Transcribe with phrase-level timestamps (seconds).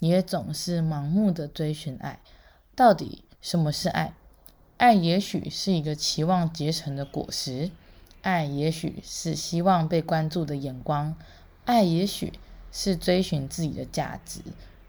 [0.00, 2.18] 也总是盲目的追寻爱，
[2.74, 4.14] 到底什么是爱？
[4.78, 7.70] 爱也许是一个期望结成的果实，
[8.22, 11.14] 爱也许是希望被关注的眼光，
[11.66, 12.32] 爱也许
[12.72, 14.40] 是追寻自己的价值。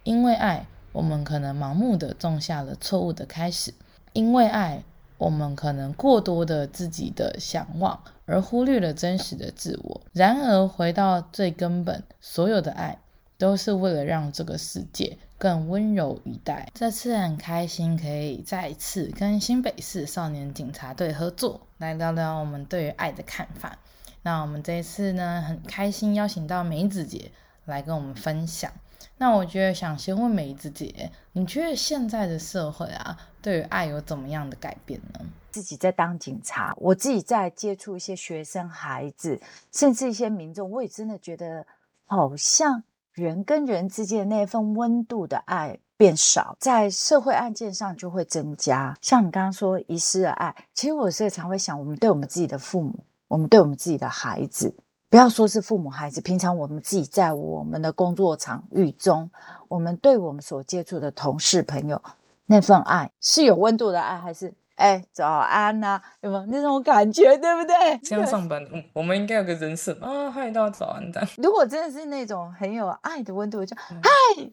[0.04, 3.74] 因为爱，我们可能盲目的种下了错误的开始；
[4.14, 4.84] 因为爱，
[5.18, 10.02] 我们可能过多的自己的想望，而忽略了真实的自我。
[10.14, 12.98] 然而，回到最根本，所有的爱。
[13.42, 16.70] 都是为了让这个世界更温柔以待。
[16.76, 23.76] 这次很开心可以再一次跟新北市少年警察队合作，来聊聊我们对于爱的看法。
[24.22, 27.32] 那我们这一次呢，很开心邀请到梅子姐
[27.66, 28.72] 来跟我们分享。
[29.18, 35.20] 那我觉得想先问梅子姐，你觉得现在的社会啊，对于爱有怎么样的改变呢？
[35.50, 41.66] 自己在当警察，我自己在接触一些学生、孩子，甚至一些民众，我也真的觉得
[42.06, 42.84] 好像。
[43.14, 48.98] 人跟人之间那份温度的爱变少，在社会案件上就会增加。
[49.02, 54.74] 像你刚刚说遗失的爱，其实我有时常会想，我们对我们自己的父母，我们对我们自己的孩子，
[55.10, 59.30] 不要说是父母孩子，平常我们自己在我们的工作场域中，
[59.68, 62.02] 我们对我们所接触的同事朋友，
[62.46, 64.54] 那份爱是有温度的爱，还是？
[64.76, 67.98] 哎，早安呐、啊，有没有那种感觉，对不对？
[68.04, 71.22] 这样上班，嗯，我们应该有个人设啊，嗨，大家早安的。
[71.38, 73.92] 如果真的是那种很有爱的温度，就嗨，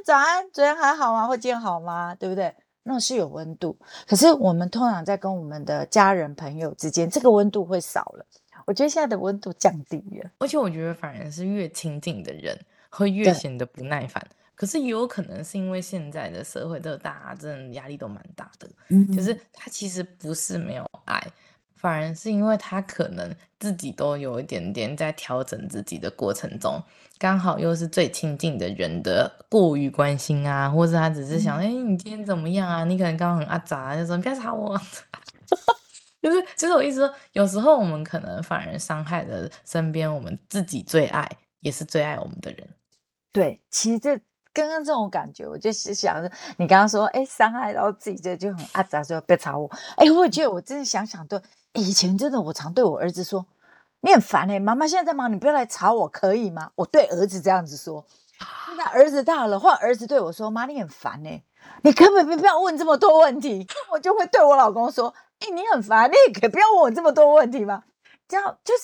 [0.05, 1.27] 早安，昨天还好吗？
[1.27, 2.15] 或今天好吗？
[2.15, 2.55] 对不对？
[2.83, 3.77] 那是有温度。
[4.07, 8.25] 可是我们通常在跟我们的家人朋友之间，这个温度会少了。
[8.67, 12.59] 我觉得现在的温度降低了，而且我觉得反而是越亲近的人
[12.91, 14.23] 会越显得不耐烦。
[14.59, 21.25] 可是也有可能是因为现在的社会的大家真的压力都蛮大的，嗯，就是他其实不是没有爱，
[21.77, 26.83] 反而是因为他可能自己都有一点点在调整自己的过程中，
[27.19, 32.83] 刚好又是最亲近的人的过于关心啊，或者他只是想，哎、嗯欸，你今天怎么样啊？
[32.83, 34.77] 你可能刚刚很阿杂，就说你不要吵我，
[36.21, 41.31] 就是就是我意思说，有时候我们可能反而伤害了身边我们自己最爱
[41.61, 42.69] 也是最爱我们的人。
[43.33, 44.21] 对，其实这。
[44.59, 49.71] 刚刚这种感觉，我就是想着你刚刚说，哎，伤害到自己这就很阿杂，说别吵我。
[49.97, 51.41] 哎，我觉得我真的想想，对，
[51.75, 53.47] 以前真的我常对我儿子说，
[54.01, 56.73] 你很烦哎，妈妈现在在忙，你不要来吵我，可以吗？
[56.75, 58.05] 我对儿子这样子说。
[58.77, 61.41] 那儿子大了，换儿子对我说，妈，你很烦哎，
[61.83, 63.65] 你根本没必要问这么多问题。
[63.93, 67.85] 我就会对我老公说，哎，你很烦，你也可以不要问我这么多问题吗？
[68.27, 68.83] 这样就是。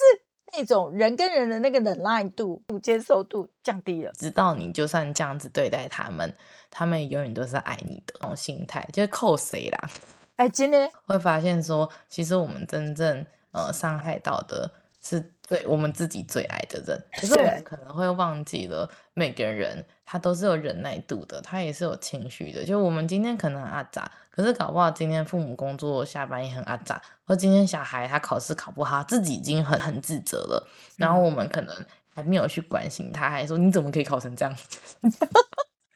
[0.52, 6.32] 那种人跟人的那个忍耐度、接受度降低了，直到你就算这样子对待他们，
[6.70, 9.90] 他们永远都是爱你的那种心态，就是扣谁啦？
[10.36, 22.64] 哎，今天会发现说，其实我们真正呃伤害到的是对我们自己最爱的人，可是我们可能会忘记了每个人他都是有忍耐度的，他也是有情绪的。
[22.64, 24.10] 就我们今天可能很阿杂。
[24.30, 34.78] 可是搞不好今天父母工作下班也很阿杂，或今天小孩他考试考不好，自己已经很很自责了，然后我们可能还没有去关心他，还说你怎么可以考成这样子？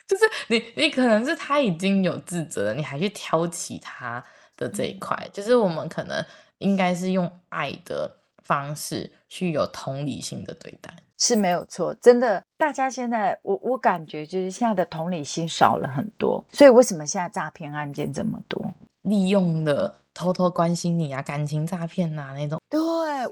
[0.06, 4.24] 就是你你可能是他已经有自责了，你还去挑起他
[4.56, 6.24] 的这一块，嗯、就是我们可能
[6.58, 8.08] 应该是用爱的
[8.44, 10.94] 方式去有同理心的对待。
[11.18, 18.64] 是没有错，真的，大家现在我我感觉就是现在的同理心少了很多，所以为什么现在诈骗案件这么多？
[19.02, 22.60] 利用了偷偷关心你啊，感情诈骗啊那种。
[22.68, 22.80] 对，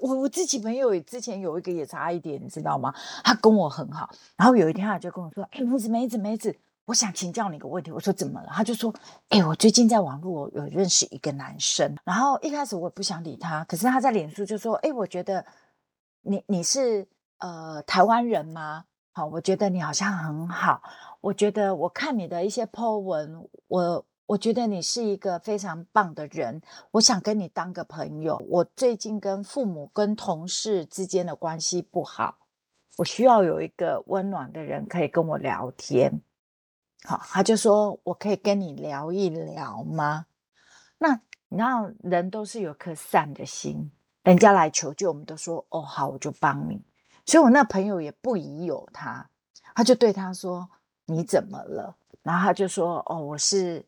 [0.01, 2.95] 我我自己朋友之前有一个也差一点，你知道吗？
[3.23, 6.57] 他跟我很好，然后有一天他就跟我说：“哎，梅子梅子梅子，
[6.87, 8.93] 我想请教你个问题。”我说：“怎么了？”他就说
[9.29, 15.45] ：“哎，我最近在网络有认识一个男生，然后一开始我不想理他，可是他在脸书就说：‘哎，我觉得
[16.23, 17.07] 你你是’。”
[17.39, 18.85] 呃，台湾人吗？
[19.13, 20.83] 好，我觉得你好像很好。
[21.21, 26.61] 我觉得我看你的一些 po 文，我我觉得你是一个非常棒的人。
[26.91, 28.41] 我想跟你当个朋友。
[28.49, 32.37] 我最近跟父母、跟同事之间的关系不好，
[32.99, 36.23] 我需要有一个温暖的人可以跟我聊天。
[37.05, 40.27] 好，他就说我可以跟你聊一聊吗？
[40.99, 43.91] 那你知道，人都是有颗善的心，
[44.23, 46.83] 人家来求救，我们都说哦，好，我就帮你。
[47.27, 49.29] 所以我那朋友也不疑有他，
[49.75, 50.69] 他就对他说
[51.07, 53.85] ：“你怎么了？”然后他就说：“哦，我是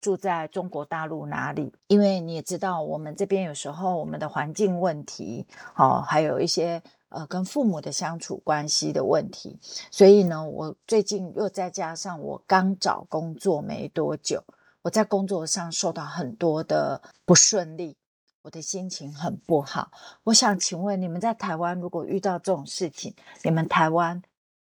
[0.00, 1.74] 住在中国大陆哪里？
[1.86, 5.46] 因为你也知道，我们这边有时候我们的环境问题，
[5.76, 9.58] 哦，还有一些呃跟父母的相处关系的问题，
[9.90, 14.42] 所以呢，我最近又再加上我刚找工作没多久，
[14.82, 17.96] 我在工作上受到很多的不顺利，
[18.42, 19.90] 我的心情很不好。
[20.24, 24.20] 我想请问你们在台湾，如果遇到这种事情，你们台湾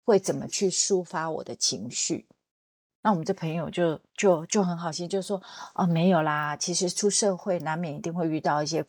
[0.05, 2.25] 会怎么去抒发我的情绪？
[3.01, 5.41] 那我们这朋友就就就很好心，就说
[5.73, 8.83] 哦，没有啦，其实出社会难免一定会遇到一些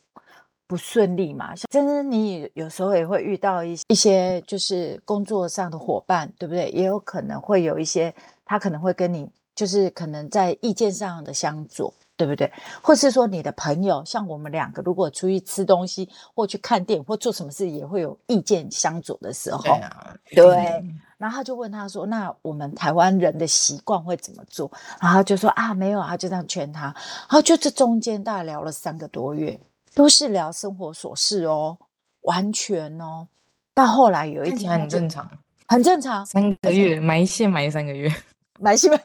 [0.69, 1.55] 不顺利嘛。
[1.57, 6.71] 像真的，你有时候也会遇到一一些就是工作上的伙伴，对不对？
[6.71, 12.51] 也有可能会有一些他可能会跟你就是可能在意见上的相左，对不对？
[12.83, 20.85] 或是说你的朋友，像我们两个，如果出去吃东西或去看电影或做什么事，也会有意见相左的时候，对啊，对。
[21.19, 24.71] 然后他就问他说：“那我们台湾人的习惯会怎么做？”
[25.01, 26.83] 然后就说：“啊，没有啊。”他就这样劝他。
[26.83, 29.59] 然后就这中间大概聊了三个多月，
[29.95, 31.79] 都是聊生活琐事哦，
[32.23, 33.29] 完全哦。
[33.73, 35.27] 到后来有一天很正常，
[35.67, 36.25] 很正常。
[36.27, 38.15] 三个月埋线埋三个月，
[38.61, 39.01] 埋线埋。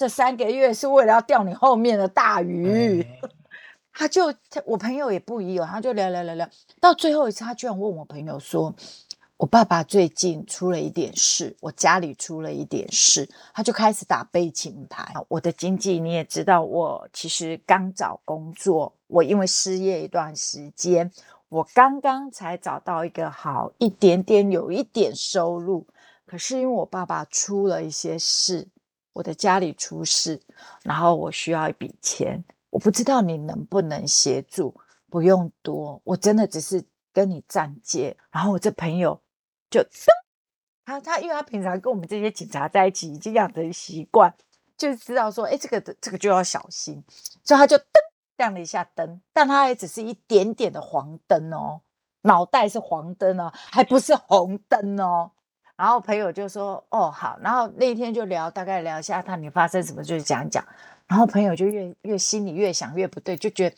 [0.00, 3.06] 这三个月是为了要钓你后面的大鱼。
[3.92, 4.32] 他就
[4.64, 6.48] 我朋友也不疑有，他就聊聊聊聊，
[6.80, 8.74] 到最后一次，他居然问我朋友说。
[9.36, 15.12] 我爸爸最近出了一点事，我家里出了一点事，他就开始打悲情牌。
[15.28, 21.10] 我的经济你也知道，我其实刚找工作，我因为失业一段时间，
[21.50, 25.86] 我刚刚才找到一个好一点点，有一点收入。
[26.26, 28.68] 可是因为我爸爸出了一些事，
[29.12, 30.40] 我的家里出事，
[30.82, 34.74] 然后我需要一笔钱，我不知道你能不能协助，
[35.08, 38.16] 不用多，我真的只是跟你暂借。
[38.30, 39.20] 然后我这朋友。
[39.72, 39.80] 就，
[40.84, 44.34] 他他，因为他平常跟我们这些警察在一起，已经养成习惯，
[44.76, 47.04] 就知道说，哎，这个这个就要小心，
[47.44, 47.84] 所以他就噔
[48.38, 51.82] 亮了一下灯，但他也只是一点点的黄灯哦，
[52.22, 55.30] 脑袋是黄灯哦，还不是红灯哦。
[55.80, 60.62] 然后朋友就说，哦好，然后那一天就聊，大概聊一下他你发生什么，就是讲讲。
[61.06, 63.76] 然后朋友就越越心里越想越不对，就觉得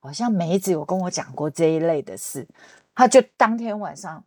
[0.00, 2.48] 好像梅子有跟我讲过这一类的事，
[2.94, 4.24] 他就当天晚上。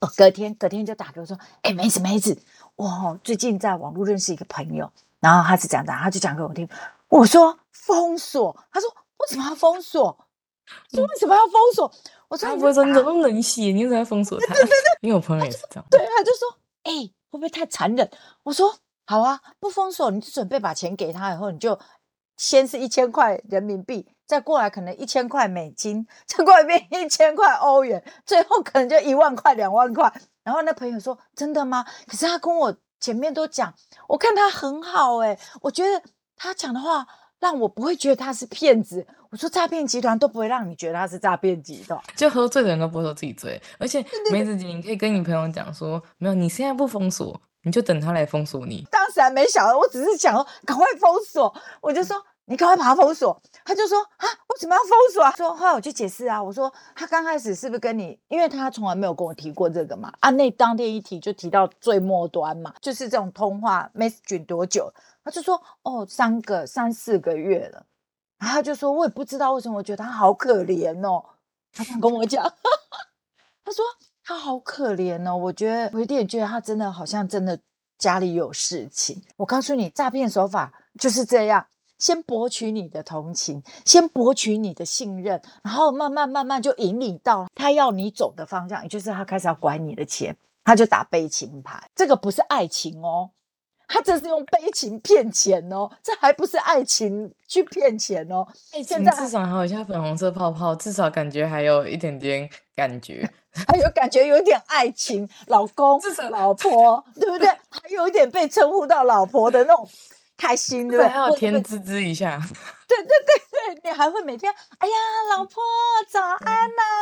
[0.00, 2.36] 哦，隔天隔天就打给我说：“哎，梅子梅子，
[2.74, 4.90] 我最近在网络认识一个朋友，
[5.20, 6.68] 然后他是这样的，他就讲给我听。
[7.06, 10.18] 我说封锁，他说为什么要封锁？
[10.90, 11.92] 说为什么要封锁？
[12.28, 13.64] 我说你不会说你怎么冷血？
[13.64, 14.54] 你为什么要封锁他？
[15.00, 15.84] 因为我朋友也是这样。
[15.90, 16.92] 对，他就说：哎，
[17.30, 18.10] 会不会太残忍？
[18.42, 18.74] 我说
[19.06, 21.78] 好啊，不封锁，你就准备把钱给他，以后你就
[22.36, 30.10] 先是一千块人民币。”再过来可能一千块美金，再过来变一千块欧元，最后可能就一万块、两万块。
[30.42, 33.74] 然后那朋友说：“真的吗？”可是他跟我前面都讲，
[34.08, 36.02] 我看他很好诶，我觉得
[36.36, 37.06] 他讲的话
[37.44, 39.06] 让我不会觉得他是骗子。
[39.28, 43.60] 我说诈骗集团都不会让你觉得他是诈骗集团，就喝醉的人都不会说自己醉。
[43.78, 44.02] 而且
[44.32, 48.86] 梅子姐，你可以跟你朋友讲说，没有，你现在不封锁，你就等他来封锁你。
[48.90, 52.16] 当时还没想到，我只是想说赶快封锁，我就说。
[52.46, 55.32] 你赶快把他封锁，他就说啊，为什么要封锁啊？
[55.34, 64.92] 说后来我去解释啊，我说他刚开始是不是跟你，因为他从来没有跟我提过这个嘛，啊，那当天一提就提到最末端嘛，就是这种通话 message 多久？
[65.24, 67.86] 他就说哦，三个三四个月了，
[68.38, 71.24] 然后他就说我也不知道为什么，我觉得他好可怜哦，
[71.72, 72.44] 他想跟我讲，
[73.64, 73.84] 他说
[74.22, 77.58] 他好可怜哦，我觉得我有点觉得他真的好像真的
[77.98, 79.22] 家里有事情。
[79.36, 81.66] 我告诉你，诈骗手法就是这样。
[81.96, 91.88] 先博取你的同情，先博取你的信任，然后慢慢慢慢就引领到他要你走的方向，也就是他开始要管你的钱，他就打悲情牌。
[91.94, 93.30] 这个不是爱情哦，
[93.88, 98.46] 他这是用悲情骗钱哦，这还不是爱情去骗钱哦。
[98.84, 103.28] 现在至少还有一下粉红色泡泡，至少感觉还有一点点感觉，
[103.68, 107.48] 还有感觉有一点爱情，老公、至少老婆，对不对？
[107.70, 109.88] 还有一点被称呼到老婆的那种。
[110.36, 111.08] 开心对不对？
[111.08, 112.36] 还要甜滋滋一下。
[112.88, 114.94] 对对对对，你还会每天，哎呀，
[115.36, 115.62] 老婆
[116.10, 117.00] 早安呐、啊！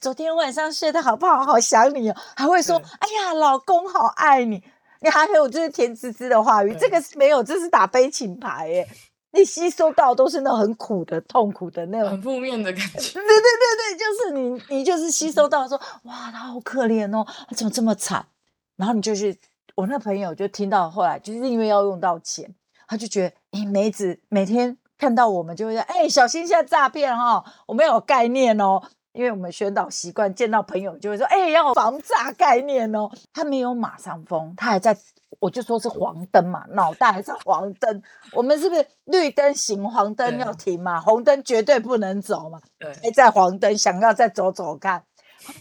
[0.00, 1.42] 昨天晚上睡得好不好？
[1.44, 2.16] 好想你哦。
[2.36, 4.62] 还会说，哎呀，老公好爱你。
[5.00, 8.88] 你还有就是甜滋滋的话语，这个是没有，这是打悲情牌耶。
[9.32, 12.96] 你吸收到都是那种很苦的、痛苦的那种，很负面的感觉。
[13.12, 18.26] 对对对对，就是你，你就是吸收到说，哇，他好可怜哦，他怎么这么惨？
[18.76, 19.38] 然后你就去
[19.74, 22.54] 我那朋友就听到后来，就是因为要用到钱。
[22.86, 28.82] 他就觉得，诶，梅子每天看到我们就会说，诶，小心一下诈骗哈，我们要有概念哦。
[29.12, 34.96] 因为我们宣导习惯，见到朋友就会说：“哎、欸，要有防诈概念哦。”他没有马上封，他还在，
[35.40, 38.02] 我就说是黄灯嘛，脑袋还是黄灯。
[38.32, 41.00] 我们是不是绿灯行，黄灯要停嘛？
[41.00, 42.60] 红灯绝对不能走嘛？
[42.78, 45.02] 对，还在黄灯，想要再走走看，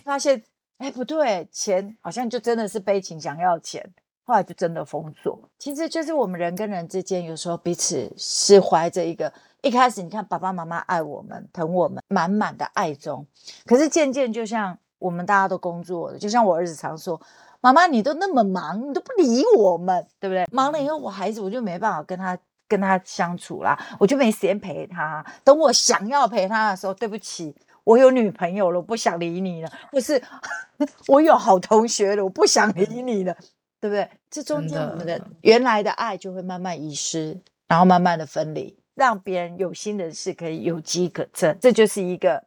[0.03, 0.43] 发现
[0.77, 3.93] 哎、欸、不对，钱好像就真的是悲情，想要钱。
[4.23, 9.31] 后来就真的封锁，其实就是我们人跟人之间，有时候彼此是怀着一个
[9.67, 13.27] 一开始，你看爸爸妈妈爱我们、疼我们，满满的爱中。
[13.65, 17.19] 可是渐渐，就像我们大家都工作了，就像我儿子常说
[17.59, 20.47] ：“妈妈，你都那么忙，你都不理我们，对不对？
[20.51, 25.25] 忙了以后，我孩子我就没办法跟他跟他相处啦，我就没时间陪他。
[25.43, 30.21] 等我想要陪他的时候，对不起，我有女朋友了，我不想理你了；或是
[31.07, 33.35] 我有好同学了，我不想理你了。”
[33.79, 34.09] 对不对？
[34.31, 41.55] 这中间我们的原来的爱就会慢慢遗失，然后慢慢的分离，让别人有心人士可以有机可乘。
[41.61, 42.43] 这就是一个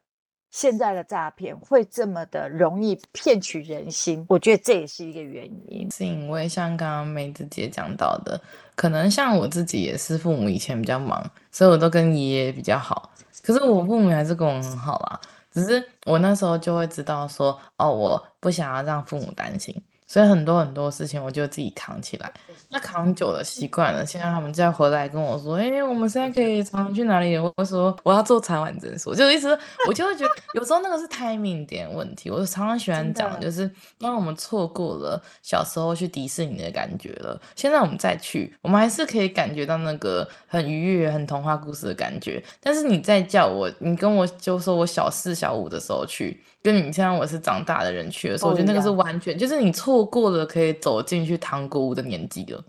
[0.50, 4.26] 现在的诈骗会这么的容易骗取人心。
[4.28, 8.40] 我觉得这也是一个原因，是因为像刚刚梅子姐讲到的，
[8.74, 13.12] 可能像我自己也是父母以前比较忙，所以我都跟爷爷比较好。
[13.42, 15.20] 可是我父母还是跟我很好啦，
[15.52, 19.80] 只是我那时候就会知道说，哦，我不想要让父母担心。
[20.10, 22.28] 所以很多很多事情我就自己扛起来，
[22.68, 24.04] 那扛久了习惯了。
[24.04, 32.28] 现在他们再回来跟我说：“哎、欸，我们现在可以常常去哪里？”我说：“我要做产晚诊所。”就意思，我就会觉得有时候那个是 timing 点问题。
[32.28, 42.42] 我常常喜欢讲，就是当我们错过了小时候去迪士尼的感觉了，现在我们再去，我们还是可以感觉到那个很愉悦、很童话故事的感觉。
[42.60, 46.42] 但是你再叫我，你跟我就说我小四、小五的时候去。
[46.62, 52.62] 跟你现在我是长大的人去的时候，我觉得那个是完全就是你错过了可以走进去糖果屋的年纪了。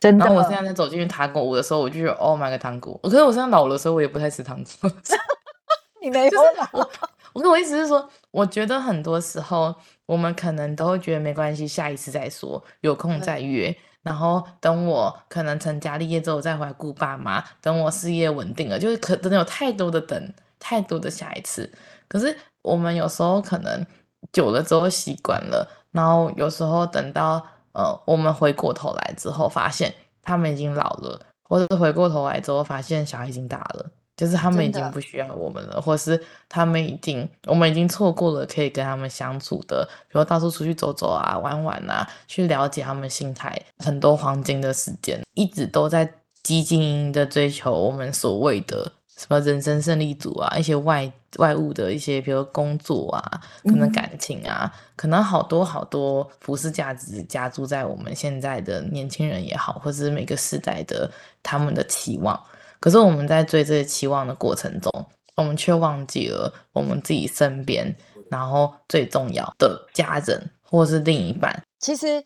[0.00, 0.24] 真的。
[0.24, 2.98] 然后我现在在走进去糖果屋的时候，我就觉得 Oh my god，糖果。
[3.02, 4.90] 可是我现在老的时候，我也不太吃糖果。
[6.02, 6.68] 你没有老。
[6.72, 6.90] 我
[7.34, 9.74] 我跟我意思是说，我觉得很多时候
[10.06, 13.72] 我们可能都会觉得没关系，下一次再说，有空再约。
[14.02, 21.70] 然后等我可能成家立业之后再回来顾爸妈，等我事业稳定了，就是可真的有太多的等，太多的下一次。
[22.08, 22.36] 可是。
[22.68, 23.86] 我们有时候可能
[24.32, 48.92] 久了之后习惯了，然后有时候等到呃我们回过头来之后，发现他们已经老了，或者是回过头来之后发现小孩已经大了，就是他们已经不需要我们了，或是他们已经我们已经错过了可以跟他们相处的，比如到处出去走走啊、玩玩啊，去了解他们心态，很多黄金的时间，一直都在积极的追求我们所谓的。
[49.18, 61.10] 什么人生胜利组啊，一些外外物的一些，比如工作啊，可能感情啊，嗯、可能好多好多普世价值加注在我们现在的年轻人也好，或者是每个时代的
[61.42, 62.40] 他们的期望。
[62.78, 67.92] 可是我们在追这些期望的过程中，我们却忘记了我们自己身边，
[68.30, 71.60] 然后最重要的家人或是另一半。
[71.80, 72.22] 其实。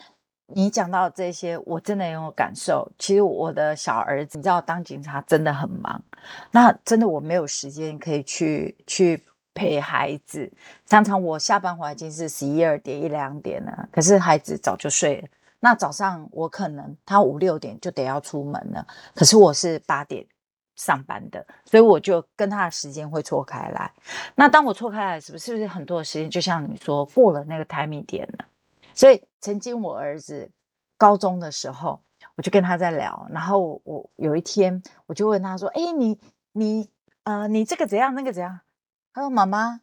[0.55, 2.87] 你讲到这些，我真的有感受。
[2.99, 6.03] 其实我的小儿子，你知道，当警察真的很忙，
[6.51, 9.23] 那真的我没有时间可以去去
[9.55, 10.51] 陪孩子。
[10.87, 15.29] 常常我下班回来已经是十一二点一两点了，可是孩子早就睡了。
[15.61, 20.27] 那早上我可能他五六点就得要出门了，可是我是八点
[20.75, 23.93] 上班的，所以我就跟他的时间会错开来。
[24.35, 28.45] 那当我错开来，是不是是不是很多的时间就像你说过了那个 timing 点了？
[28.95, 30.51] 所以曾经我儿子
[30.99, 32.01] 高中的时候，
[32.37, 36.19] 我就跟他在聊，然后我有一天我就问他说：“哎，你
[36.53, 36.89] 你
[37.25, 38.61] 呃，你这个怎样，那个怎样？”
[39.13, 39.81] 他说：“妈妈，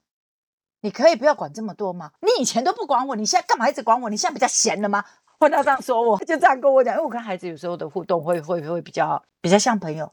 [0.82, 2.12] 你可以不要管这么多吗？
[2.22, 4.10] 你以前都不管我，你现在干嘛一直管我？
[4.10, 5.04] 你现在比较闲了吗？”
[5.40, 10.12] 问他这样说我，我就这样跟我讲，因为我跟孩子有时候的互动会会会比较比较像朋友，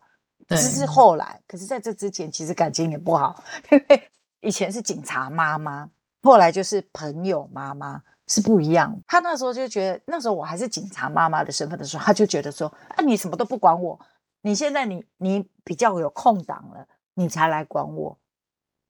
[0.49, 5.91] 只是后来，可是在这之前其实感情也不好，因为以前是警察妈妈，
[6.23, 8.03] 后来就是朋友妈妈。
[8.29, 8.99] 是不一样。
[9.07, 12.67] 他那时候就觉得，那时候我还是警察妈妈的身份的时候，他就觉得说
[12.97, 13.99] ：“啊，你什么都不管我，
[14.43, 18.19] 你现在你你比较有空档了，你才来管我。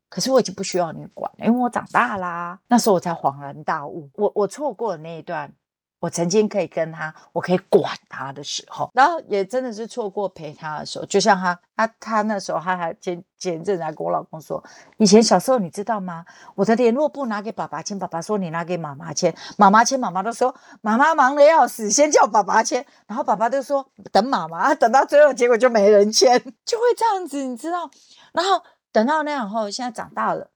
[0.08, 2.60] 可是我已经不需要你管了，因为我长大啦。
[2.68, 5.52] 那时候我才恍然大悟，我我错过了那一段。”
[5.98, 11.06] 我曾经可以跟他，我可以管他的时候，然后也真的是错过陪他的时候。
[11.06, 14.62] 就像他，他，他那时候他还前前阵子还跟我老公说，
[14.98, 16.24] 以前小时候你知道吗？
[16.54, 27.90] 我的联络簿拿给爸爸签，爸爸说你拿给妈妈签，妈妈签，妈妈都说妈妈忙得要死，先叫爸爸签，然后爸爸就说等妈妈，等到最后结果就没人签， 就会这样子，你知道？
[28.32, 28.62] 然后
[28.92, 30.50] 等到那样后，现在长大了，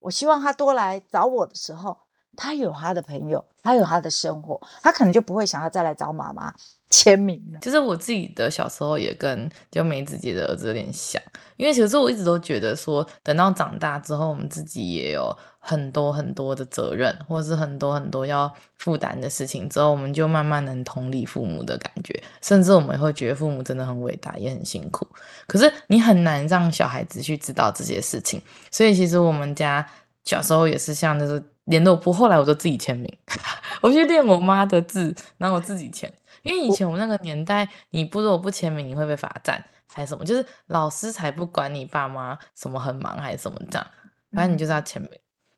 [0.00, 1.96] 我希望他多来找我的时候。
[2.36, 6.52] 他有他的朋友，他有他的生活，他可能就不会想要再来找妈妈。
[6.94, 7.58] 签名了。
[7.62, 11.20] 其实我自己的小时候也跟就梅子姐的儿子有点像，
[11.56, 25.08] 因为其实我一直都觉得说，等到长大之后，我们自己也有很多很多的责任，或是很多很多要负担的事情之后，我们就慢慢能同理父母的感觉，甚至我们也会觉得父母真的很伟大，也很辛苦。
[25.46, 28.38] 可是你很难让小孩子去知道这些事情，
[28.70, 29.88] 所以其实我们家
[30.26, 33.10] 小时候也是像就是联络簿，后来我就自己签名，
[33.80, 36.12] 我去练我妈的字，然后我自己签。
[36.42, 40.24] 因为以前我们那个年代，你不如果不签名，你会被罚站还是什么？
[40.24, 43.86] 就是老师才不管你爸妈什么很忙还是什么这样，
[44.32, 45.10] 反正你就是要签名。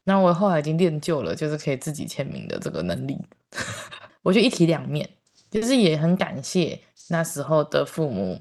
[0.05, 3.19] 那、嗯、我后来已经练就了，就是可以自己签名的这个能力。
[4.23, 5.09] 我就一体两面，
[5.51, 8.41] 就是也很感谢那时候的父母。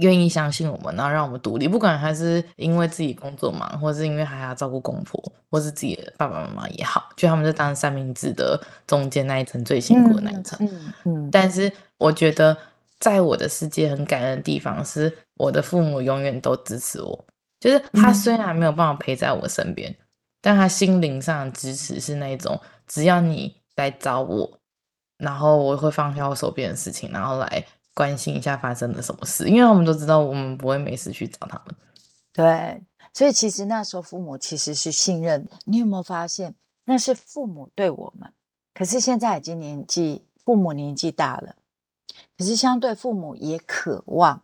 [0.00, 10.58] 愿意相信我们，然后让我们独立，不管还是因为自己工作忙，或是因为还要照顾公婆，或是自己的爸爸妈妈也好，就他们就当三明治的中间那一层最辛苦的那一层。
[10.60, 11.30] 嗯嗯，嗯。
[11.30, 12.54] 但是我觉得，
[12.98, 17.24] 在我的世界很感恩的地方是，我的父母永远都支持我。
[17.58, 19.96] 就是他虽然没有办法陪在我身边，嗯、
[20.42, 24.58] 但他心灵上的支持是那种，只要你来找我，
[25.16, 27.64] 然后我会放下我手边的事情，然后来。
[27.96, 31.74] 关心一下发生了什么事，因为他们都知道我们不会没事去找他们。
[32.30, 32.82] 对，
[33.14, 35.48] 所以其实那时候父母其实是信任。
[35.64, 38.30] 你有没有发现，那是父母对我们？
[38.74, 41.56] 可是现在已经年纪，父母年纪大了，
[42.36, 44.42] 可是相对父母也渴望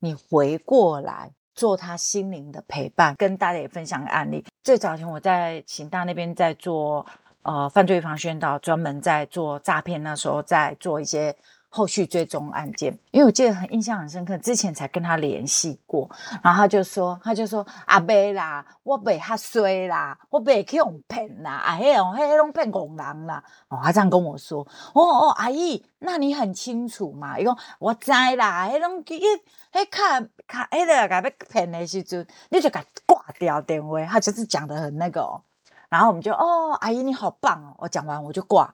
[0.00, 3.14] 你回过来做他心灵的陪伴。
[3.16, 7.06] 跟大家也分享个案例，最早前我在刑大那边在做
[7.42, 11.36] 呃犯罪防宣导，专门在做诈骗，那时候在做一些。
[11.76, 16.08] 后续追踪案件，因为我记得很印象很深刻，之前才跟他联系过，
[16.40, 24.60] 然后他就说，他就说阿伯啦，我被他衰啦，我被去用骗啦，啊嘿哦嘿拢骗工人啦，哦他这样跟我说，
[24.92, 27.36] 哦哦阿姨，那你很清楚嘛？
[27.36, 35.42] 伊讲我知啦，迄拢去迄卡卡迄个甲要骗的时阵，你就甲挂掉电话，他就是讲得很那个哦，
[35.88, 38.72] 然后我们就哦阿姨你好棒哦，我讲完我就挂，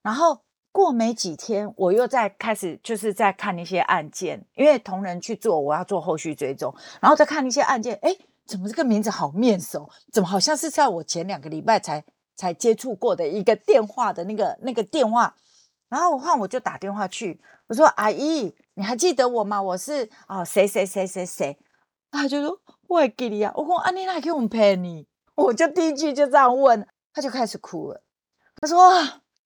[0.00, 0.40] 然后。
[0.78, 9.90] 过没几天，我又在开始就是在看一些案件，因为同仁去做，我要做后续追踪，然后再看一些案件，哎，怎么这个名字好面熟？
[10.12, 12.04] 怎么好像是在我前两个礼拜才
[12.36, 15.34] 才接触过的一个电话的那个那个电话？
[15.88, 19.60] 然后我换我就打电话去，我说阿姨，你还记得我吗？
[19.60, 21.58] 我是哦谁谁谁谁谁？
[22.12, 25.08] 他就说我还记得呀，我说啊你哪给我们陪你？
[25.34, 28.00] 我就第一句就这样问，他就开始哭了，
[28.60, 28.78] 他说。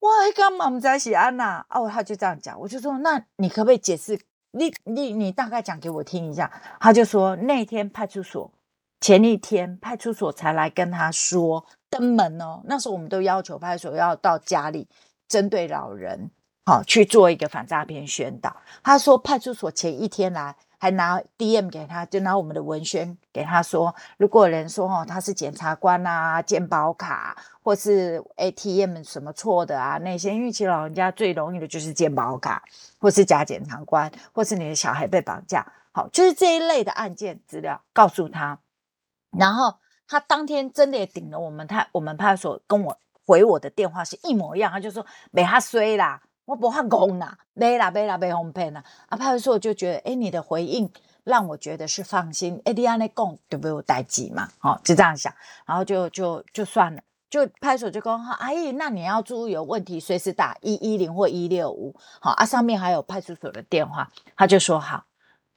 [0.03, 1.65] 哇，干嘛不在西安呐？
[1.71, 4.21] 哦，他就这样讲，我就说，那你可不可以解释？
[4.51, 6.51] 你你你大概讲给我听一下。
[6.81, 8.53] 他就说，那天派出所
[9.01, 12.61] 前一天派出所才来跟他说登门哦。
[12.65, 14.89] 那时候我们都要求派出所要到家里
[15.29, 16.31] 针对老人
[16.67, 18.57] 好、哦、去做一个反诈骗宣导。
[18.83, 20.57] 他说派出所前一天来。
[20.83, 32.61] 还拿 DM 给他，就拿我们的文宣给他说，如果有人说哦他是检察官啊，健保卡或是 ATM 什么错的啊，那些，因为其实老人家最容易的就是健保卡，
[32.99, 38.59] 或是假检察官，或是你的小孩被绑架，好，就是这一类的案件资料告诉他，
[39.39, 39.77] 然后
[40.09, 46.21] 他当天真的也顶了我们，他我们派出所跟我回我的电话是一模一样，他就说没他衰啦。
[46.45, 48.83] 我不怕讲啦，没啦没啦被哄骗啦。
[49.09, 50.91] 啊，派出所就觉得，哎，你的回应
[51.25, 52.61] 让我觉得是放心。
[52.65, 55.33] 哎，你安尼讲就没有代志嘛，好、哦，就这样想，
[55.65, 65.05] 然后就就就算了，就派出所就说，阿姨，那你要注意有问题，随时打一一零或一六五，好啊，上面还有派出所的电话，他就说好。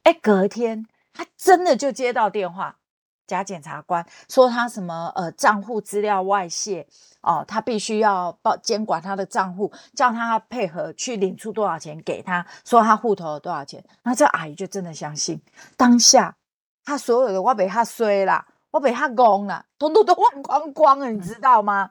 [0.04, 2.76] 哎，隔天他真的就接到电话。
[3.26, 6.86] 假检察官说他什么呃账户资料外泄
[7.20, 13.84] 哦，他必须要报监管他的账户，叫他配合去领出多少钱给他，说他户头有多少钱。
[14.04, 15.42] 那这阿姨就真的相信，
[15.76, 16.36] 当下
[16.84, 21.90] 他所有的我被他衰了，我被他拱了，统统都忘光光了，你知道吗？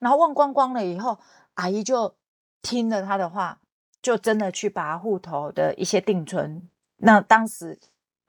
[0.00, 1.18] 然后忘光光了以后，
[1.54, 2.14] 阿姨就
[2.60, 3.60] 听了他的话，
[4.02, 6.68] 就真的去把户头的一些定存，
[6.98, 7.80] 那当时。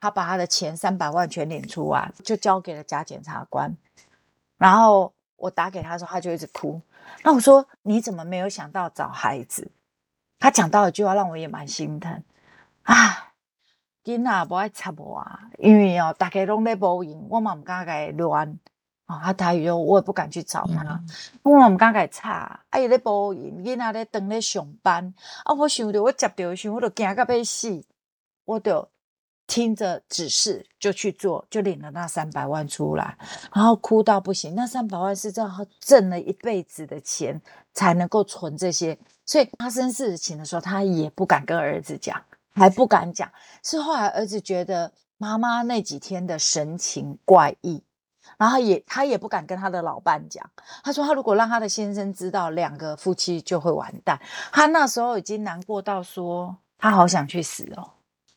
[0.06, 3.76] 他把他的钱三百万全领出来，就交给了假检察官。
[4.56, 6.80] 然后我打给他的时候，他就一直哭。
[7.24, 9.72] 那我说：“你怎么没有想到找孩子？”
[10.38, 12.24] 他讲到一句话，让我也蛮心疼。
[12.84, 13.34] 啊，
[14.04, 18.60] 囡仔不爱插我啊，因为哦，大家拢在报应，我嘛唔敢给乱。
[19.08, 21.10] 啊、哦，他台语我也不敢去找他，嗯、
[21.42, 22.64] 我嘛唔敢给插。
[22.70, 25.16] 啊，伊在报应，囡仔咧等咧上班。
[25.46, 27.84] 啊，我想着我接到的时候，我都惊到要死，
[28.46, 28.88] 我就。
[29.48, 33.18] 听着指示就去做，就领了那三百万出来，
[33.54, 34.56] 然后哭到不行。
[34.56, 37.40] 那三百万是这样挣了一辈子的钱
[37.74, 42.22] 才能够存这些，所以发生事情的时候，他也不敢跟儿子讲，
[42.54, 43.32] 还不敢讲。
[43.64, 47.84] 是后来儿子觉得妈妈那几天的神情怪异，
[48.38, 50.44] 然后也他也不敢跟他的老伴讲。
[50.84, 54.20] 他说他如果让他的先生知道，两个夫妻就会完蛋。
[54.52, 57.92] 他那时候已经难过到说，他好想去死哦。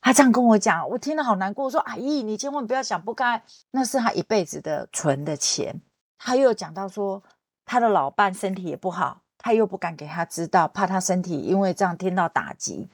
[0.08, 1.66] 他这样跟我讲，我听了好难过。
[1.66, 3.42] 我说：“阿姨，你千万不要想不开，
[3.72, 5.82] 那是他一辈子的存的钱。”
[6.16, 7.22] 他又讲到说，
[7.66, 12.88] 他的老伴身体也不好，他又不敢给他知道，怕他身体因为这样听到打击。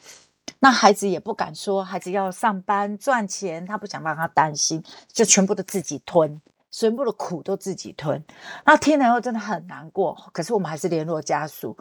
[0.59, 8.21] 那孩子也不敢说，孩子要上班赚钱，他不想让他担心，就全部都自己吞，全部的苦都自己吞。
[8.65, 10.19] 那听了以后真的很难过。
[10.33, 11.77] 可是我们还是联络家属。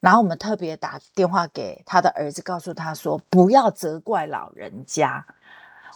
[0.00, 5.26] 然后我们特别打电话给他的儿子，告诉他说：“不要责怪老人家。”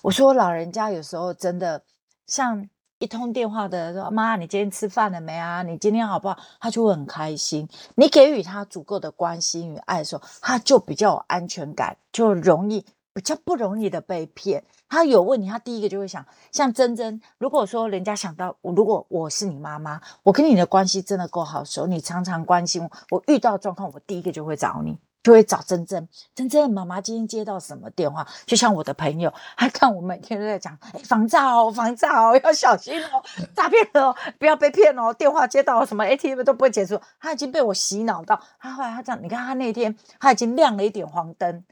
[0.02, 1.82] 我说：“老人家有时候真的
[2.26, 5.62] 像一通电话的说，妈，你今天吃饭了没啊？
[5.62, 7.68] 你今天好不好？”他就会很开心。
[7.94, 12.84] 你给予他足够的关心与爱的时候，他就比较有安全感，就容易。
[13.14, 26.08] 比较不容易的被骗，他有问题，他第一个就会想，像珍珍，如果说人家想到，如果我是你妈妈，我跟你的关系真的够好的时候，你常常关心我，我遇到状况，我第一个就会找你，就会找珍珍。
[26.34, 28.26] 珍珍，妈妈今天接到什么电话？
[28.46, 33.22] 就像我的朋友，还看我每天都在讲，哎，防诈哦，防诈哦，要小心哦，
[33.54, 41.64] 诈骗哦，不要被骗哦，电话接到什么 ATM 都不会结束，他已经被我洗脑到，他后来他这样，你看他那天他已经亮了一点黄灯。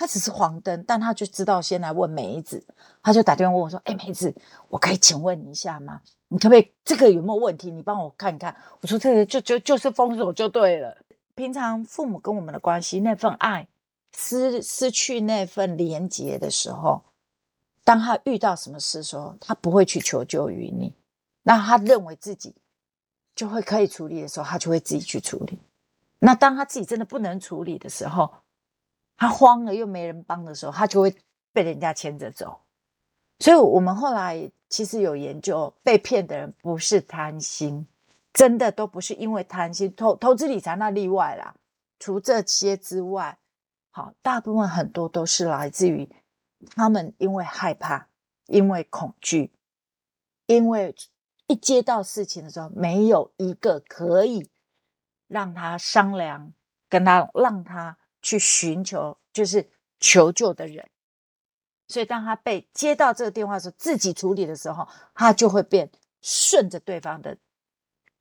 [0.00, 2.64] 他只是黄灯，但他就知道先来问梅子，
[3.02, 4.34] 他就打电话问我说：“哎，梅子，
[4.68, 6.00] 我可以请问你一下吗？
[6.28, 7.70] 你可不可以这个有没有问题？
[7.70, 10.96] 你帮我看一看。”我说：“这个就就就是封锁就对了。
[11.34, 13.68] 平常父母跟我们的关系，那份爱
[14.16, 17.02] 失失去那份连结的时候，
[17.84, 20.94] 当他遇到什么事的时候，他不会去求救于你。
[21.42, 22.54] 那他认为自己
[23.34, 25.58] 就会可以处理的时候，他就会自己去处理。
[26.20, 28.32] 那当他自己真的不能处理的时候，
[29.20, 31.14] 他慌了又没人帮的时候，他就会
[31.52, 32.58] 被人家牵着走。
[33.38, 37.86] 所以，我们后来其实有研究，被骗的人不是贪心，
[38.32, 39.94] 真的都不是因为贪心。
[39.94, 41.54] 投投资理财那例外啦，
[41.98, 43.36] 除这些之外，
[43.90, 46.08] 好，大部分很多都是来自于
[46.74, 48.08] 他们因为害怕，
[48.46, 49.52] 因为恐惧，
[50.46, 50.94] 因为
[51.46, 54.48] 一接到事情的时候，没有一个可以
[55.28, 56.54] 让他商量，
[56.88, 57.98] 跟他让他。
[58.22, 60.88] 去寻求就是求救的人，
[61.88, 67.36] 所以当他被接到这个电话的时候，自己处理的时候，他就会变顺着对方的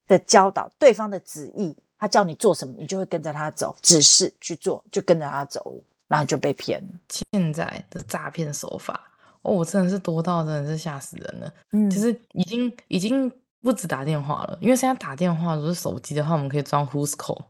[0.07, 6.89] 的教导，对方的旨意，他叫你做什么，你就会跟着他走，指示去做，就跟着他走，然后就被骗了。
[7.31, 11.53] 现在的诈骗手法，哦，真的是多到真的是吓死人了。
[11.71, 13.31] 嗯，其实已经已经。
[13.61, 17.43] 不止打电话了，因为现在打电话如果是手机的话，我们可以装 Who's Call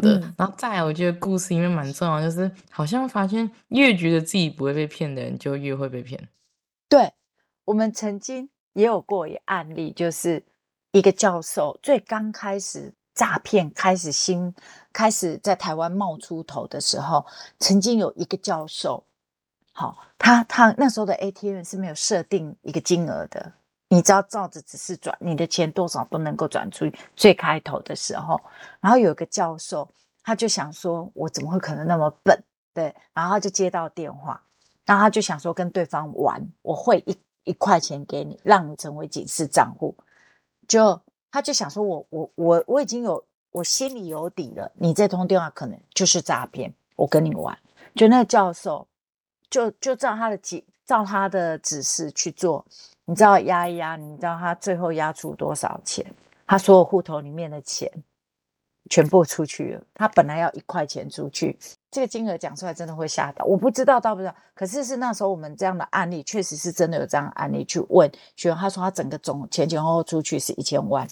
[0.00, 0.20] 的。
[0.20, 6.28] 嗯、然后再来，我觉得故事里面蛮重要，就是好像发现越觉得自己不会被骗的人，就越会被骗。
[6.88, 7.12] 对，
[7.64, 10.44] 我们曾经也有过一案例，就是
[10.92, 14.54] 一个教授最刚开始诈骗开始新
[14.92, 17.26] 开始在台湾冒出头的时候，
[17.58, 19.04] 曾经有一个教授，
[19.72, 23.54] 好，他他那时候的 ATM 是没有设定一个金额的。
[23.90, 26.98] 你知道照着指示转，你的钱多少都能够转出去。
[27.16, 28.40] 最开头的时候，
[28.80, 29.88] 然后有个教授，
[30.22, 32.38] 他就想说：“我怎么会可能那么笨？”
[32.74, 34.42] 对，然后他就接到电话，
[34.84, 39.96] 然后他就想说跟对方玩，我汇一一块钱给你，让你成为警示账户。
[40.68, 47.58] 就他就想说我我我我已经有我心里有底了，你这通电话可能就是诈骗，我跟你玩。
[47.94, 48.86] 就那个教授
[49.48, 52.66] 就就照他的指照他的指示去做。
[53.08, 56.04] 你知道压一压，你知道他最后压出多少钱？
[56.46, 57.90] 他所有户头里面的钱
[58.90, 59.82] 全部出去了。
[59.94, 61.58] 他本来要一块钱出去，
[61.90, 63.46] 这个金额讲出来真的会吓到。
[63.46, 71.08] 我不知道到不知道，可是是那时候我们这样的案例，确实是真的有这样的案例去问学员，他说他整个总前前后后出去是一千万，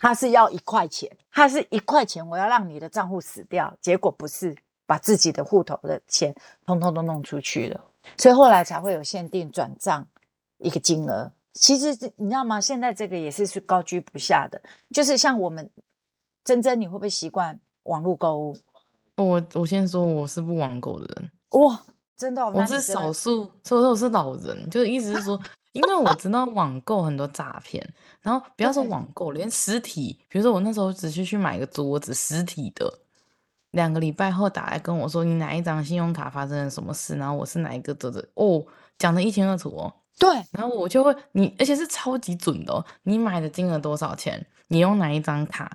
[0.00, 7.78] 他是要一块钱，他是一块钱，我要让你的账户死掉，结果不是把自己的户头的钱通通都弄出去了，
[8.16, 10.06] 所以后来才会有限定转账。
[10.58, 12.60] 一个金额，其实你知道吗？
[12.60, 15.68] 现在这个也是是高居不下的，就是像我们
[16.44, 18.56] 珍珍，你会不会习惯网络购物？
[19.16, 21.30] 我我先说，我是不网购的人。
[21.50, 21.82] 哇，
[22.16, 25.40] 真的，我是少数，所以说我是老人，就是意思是说，
[25.72, 27.86] 因为我知道网购很多诈骗，
[28.20, 33.00] 然后不要说网购，连实体，比如说我那时候只是去买个桌子，实体的，
[33.70, 38.62] 两个礼拜后打来跟我说，你哪一张信用卡发生了什么事，然后我是哪一个得的哦，
[38.98, 39.92] 讲的一清二楚哦。
[40.18, 42.84] 对，然后我就会你，而且是超级准的哦。
[43.02, 44.44] 你买的金额多少钱？
[44.68, 45.70] 你用哪一张卡？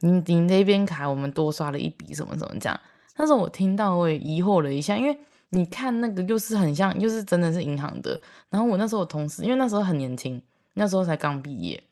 [0.00, 2.80] 你你那边卡我们多刷了一笔什么什么这样。
[3.14, 5.18] 但是我听到我也疑惑了一下，因为
[5.50, 8.20] 你看那个又是很像，又是真的是银行的。
[8.50, 10.42] 然后我那时候我同事，因为那时候很年轻，
[10.74, 11.82] 那时候才刚毕业，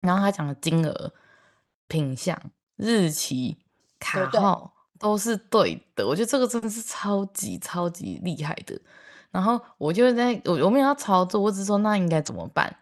[0.00, 1.12] 然后他讲的金额、
[1.86, 2.36] 品相、
[2.76, 3.56] 日期、
[3.98, 4.74] 卡号。
[4.98, 8.78] 都是对的，我觉得这个真的是超级超级厉害的。
[9.30, 12.74] 然后我就在我我没有要操作，我只是说那应该怎么办。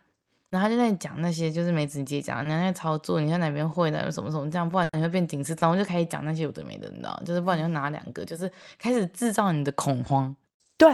[0.50, 5.54] 然后他就在讲那些就是梅子姐讲，你在操作，你在哪边会的什么什么这样，不然你会变警示。
[5.60, 10.34] 然后我就开始讲那些有的没的，你知道，就是不然你就拿两个，就是开始制造你的恐慌。
[10.78, 10.88] 对，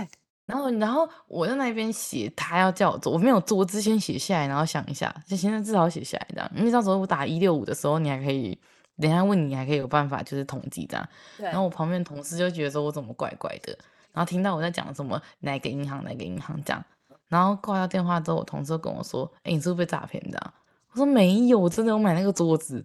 [0.47, 6.51] 然后然后我在那边写，他要叫我做，我没有做，我之前写下来，然后想一下，就现在至少写下来这样。
[6.57, 8.59] 因为到时候我打一六五的时候，你还可以。
[9.01, 11.05] 等下问你还可以有办法，就是统计这样。
[11.37, 11.47] 对。
[11.47, 13.77] 然后我旁边同事就觉得说我怎么怪怪的，
[14.15, 16.83] 然后听到我在讲什么哪个银行哪个银行这样，
[17.29, 20.53] 然后挂掉电话之后，我同事就跟我说：“哎，你是不是被诈骗的？”
[20.93, 22.83] 我说：“没有，我真的有买那个桌子。”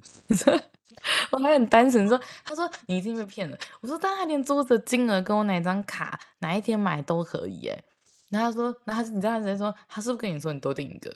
[1.32, 7.84] 我还很单纯说：“他说你一定被骗了。”我说：“但他连桌子金额跟我哪张卡哪一天买都可以。”哎，
[8.30, 11.16] 然后他说：“那他你知道他直接说他是不是跟你说你多订一个？”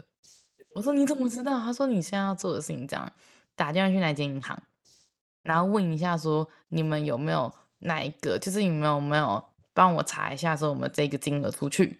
[0.75, 3.11] 我说：“你怎么知道？”他说：“你现在要做的事情这样，
[3.55, 4.57] 打电话去哪间银行。”
[5.43, 8.39] 然后问一下，说你们有没有哪一个？
[8.39, 9.43] 就是你们有没有
[9.73, 11.99] 帮我查一下，说我们这个金额出去，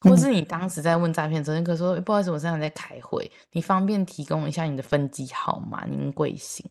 [0.00, 5.84] 或是你当时在问诈骗时，你可说不好意思，我现在在开会，你方便提供一下你的分机号码？
[5.86, 6.64] 您贵姓？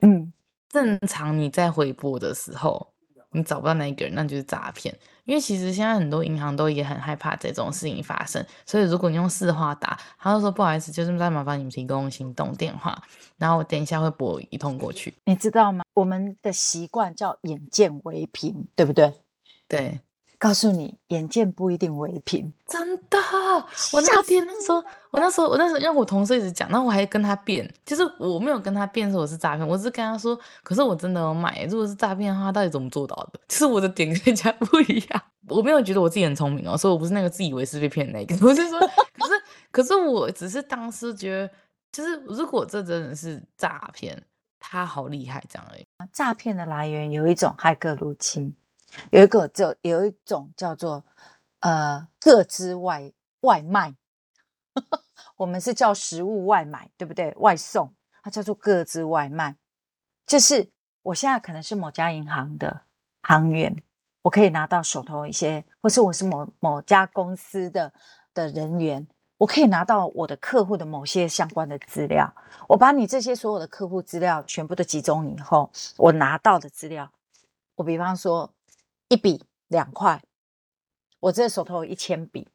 [0.00, 0.32] 嗯，
[0.68, 2.92] 正常你在回拨的时候。
[3.36, 4.96] 你找不到那一个人，那就是诈骗。
[5.24, 13.02] 因为其实现在很多银行都也很害怕这种事情发生，所以如果你用四话打，他就说不好意思，就是再麻烦你们提供行动电话，
[13.38, 15.14] 然后我等一下会拨一通过去。
[15.24, 15.84] 你知道吗？
[15.94, 19.12] 我们的习惯叫眼见为凭，对不对？
[19.66, 20.00] 对。
[20.44, 23.18] 告诉你，眼见不一定为凭，真的。
[23.94, 24.76] 我那天那时候，
[25.10, 31.64] 我那时候，我那时候，因为我同事一直讲，然后我还跟他辩，就是我没有跟他辩说我是诈骗，我只是跟他说，可是我真的有买。
[31.70, 33.40] 如果是诈骗的话，到底怎么做到的？
[33.48, 35.22] 就是我的点跟人家不一样。
[35.48, 38.34] 我没有觉得我自己很聪明哦，所以我不是那个自以为是被骗的那个。
[38.46, 41.50] 我是说，可是，可是我只是当时觉得，
[41.90, 44.22] 就是如果这真的是诈骗，
[44.60, 45.86] 他好厉害这样而已。
[46.12, 48.54] 诈骗的来源有一种骇客入侵。
[49.10, 51.04] 有一个就有一种叫做
[51.60, 53.94] 呃个资外外卖，
[55.36, 57.32] 我们是叫食物外卖，对不对？
[57.38, 59.56] 外送，它叫做个资外卖，
[60.26, 60.70] 就是
[61.02, 62.82] 我现在可能是某家银行的
[63.22, 63.82] 行员，
[64.22, 67.92] 我可以拿到手头一些，或是我是某某家公司的
[68.32, 69.06] 的人员，
[69.38, 72.32] 我可以拿到我的客户的某些相关的资料，
[72.68, 77.10] 我把你这些所有的客户资料全部都集中以后，我拿到的资料，
[77.74, 78.50] 我比方说。
[79.08, 80.22] 一笔两块，
[81.20, 82.48] 我这手头有一千笔，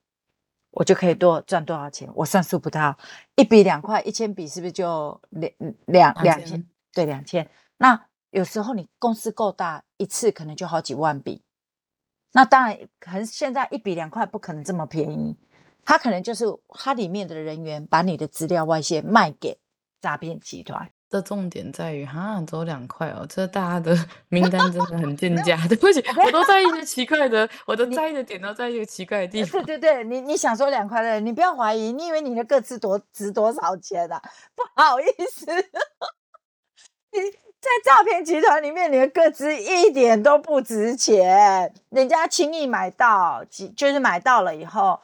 [0.71, 2.09] 我就可以多赚多少钱？
[2.15, 2.97] 我算数不到，
[3.35, 5.51] 一笔两块，一千笔是不是就两
[5.85, 6.67] 两两千？
[6.93, 7.49] 对，两千。
[7.77, 11.43] 那有时候你公司够大，一次可能就好几万笔。
[12.31, 15.35] 那当然，可能现在一笔两块不可能这么便宜，
[15.83, 19.59] 它可能就是它里面的人员把你的资料外泄卖给
[19.99, 20.91] 诈骗集团。
[21.09, 23.97] 的重点在于，哈，只有两块哦，这大家的
[24.29, 25.57] 名单真的很 贱价。
[25.67, 29.63] 对不起，我都在一些奇怪的，我都在意的点都在一个奇怪的地方。
[29.65, 34.21] 对对对，你你想说两块的，你不要怀疑，你以为你的个资多值多少钱啊？
[34.55, 35.45] 不好意思，
[37.11, 37.19] 你
[37.59, 43.43] 在诈骗集团里面，你的个资一点都不值钱，人家轻易买到，
[43.75, 44.99] 就是买到了以后。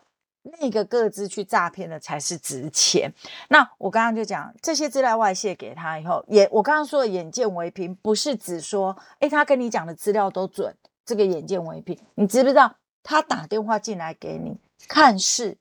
[0.60, 3.12] 那个各自去诈骗的才是值钱。
[3.50, 11.98] 那我刚刚就讲这些资料外泄给他以后，也我刚刚说的眼见为凭，不是指说，诶，他跟你讲的资料都准，这个眼见为凭。
[12.16, 15.58] 你知不知道他打电话进来给你，看是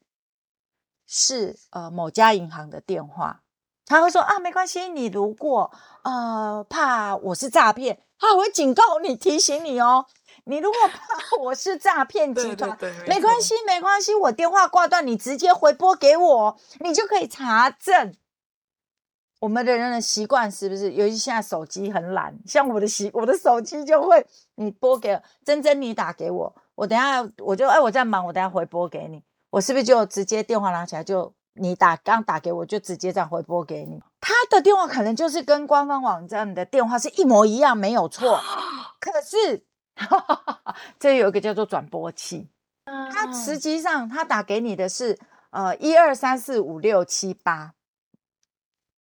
[1.07, 3.41] 是呃某家银行的电话，
[3.87, 5.71] 他会说啊没关系，你如果
[6.03, 10.07] 呃怕我是诈骗，他会警告你，提醒你哦。
[10.45, 18.15] 你如果怕 我是诈骗集团，没关系，没关系，我电话挂断，你直接回拨给我，你就可以查证。
[19.41, 20.93] 我们的人的习惯是不是？
[20.93, 34.01] 尤其现在手机很懒，像我的习，我的手机就会，你拨给珍珍，你打给我，我等下我就哎我在忙，我等下回拨给你，我是不是就直接电话拿起来就你打刚打给我就直接这样回拨给你？
[34.21, 38.41] 他的电话可能就是跟官方网站的电话是一模一样，没有错，
[38.99, 39.67] 可是。
[39.95, 42.49] 哈哈哈，这有一个叫做转播器，
[42.85, 43.33] 它。
[43.33, 45.19] 实际上它打给你的是
[45.51, 47.75] 呃一二三四五六七八，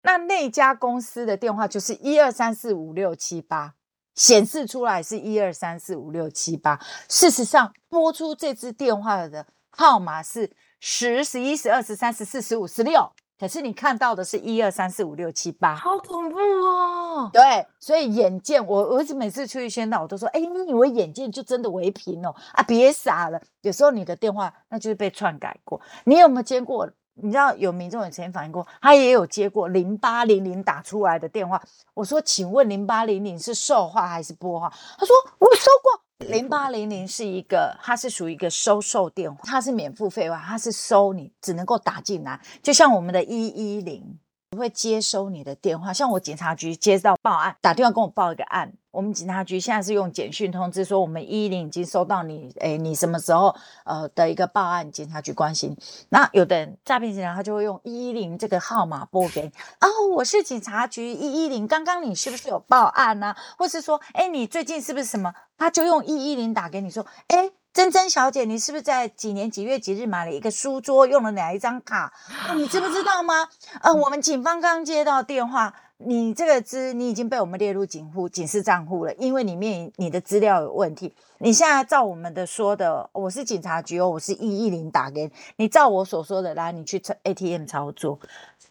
[0.02, 3.76] 那那家公司的电话就是一二三四五六七八，
[4.15, 17.30] 显示出来是一二三四五六七八，事实上拨出这支电话的号码是十、十一、十二、十三、十四、十五、十六，可是你看到的是一二三四五六七八，好恐怖哦！
[17.32, 22.34] 对，所以眼见我，我每次出去宣导，我都说，哎，你以为眼见就真的为凭哦？
[22.54, 26.89] 啊，别傻了，有时候你的电话那就是被篡改过，你有没有接过？
[27.19, 31.60] 你知道有民众也曾经反映过，他也有接过零八零零打出来的电话。
[31.95, 34.71] 我说，请问零八零零是受话还是拨话？
[34.97, 36.06] 他说我收过。
[36.25, 44.19] 零八零零是一个，它是属于一个收受电话，它是免付费话，它是收你只能够打进来，就像我们的一一零。
[44.58, 53.53] 会接收你的电话，像我警察局接到报案，打电话跟我报一个案，我们警察局现在是用简讯通知说，我们一一零已经收到你，诶，你什么时候
[53.84, 55.77] 呃的一个报案，警察局关心。
[56.10, 59.49] 那有的人诈骗集团他就会用一一零这个号码拨给你，
[59.82, 63.38] 哦，我是警察局一一零，刚刚你是不是有报案呢、啊？
[63.60, 65.32] 或是说，诶，你最近是不是什么？
[65.57, 67.51] 他就用一一零打给你说，诶。
[67.73, 72.11] 珍珍小姐，你是不是在几年几月几日买了一个书桌，用了哪一张卡？
[72.55, 73.47] 你知不知道吗？
[73.83, 81.13] 呃，我们警方刚接到电话，你这个资你已经被我们列入警户警示账户了，因为里面你的资料有问题。
[81.37, 88.19] 你现在照我们的说的，我是警察局哦，我是一一零打给你，你照我所说的来，你去 ATM 操作。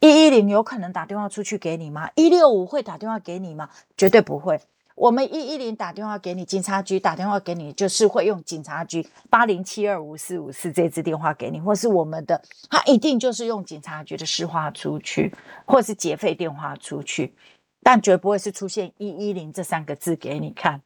[0.00, 2.10] 一一零有可能打电话出去给你吗？
[2.16, 3.68] 一六五会打电话给你吗？
[3.96, 4.60] 绝对不会。
[4.96, 15.30] 我们一一零打电话给你，警察局打电话给你，就是会用警察局八零七二五四五四这支电话给你，或是我们的，他一定就是用警察局的市话出去，
[15.66, 17.34] 或是劫匪电话出去，
[17.82, 20.80] 但绝不会是出现一一零这三个字给你看。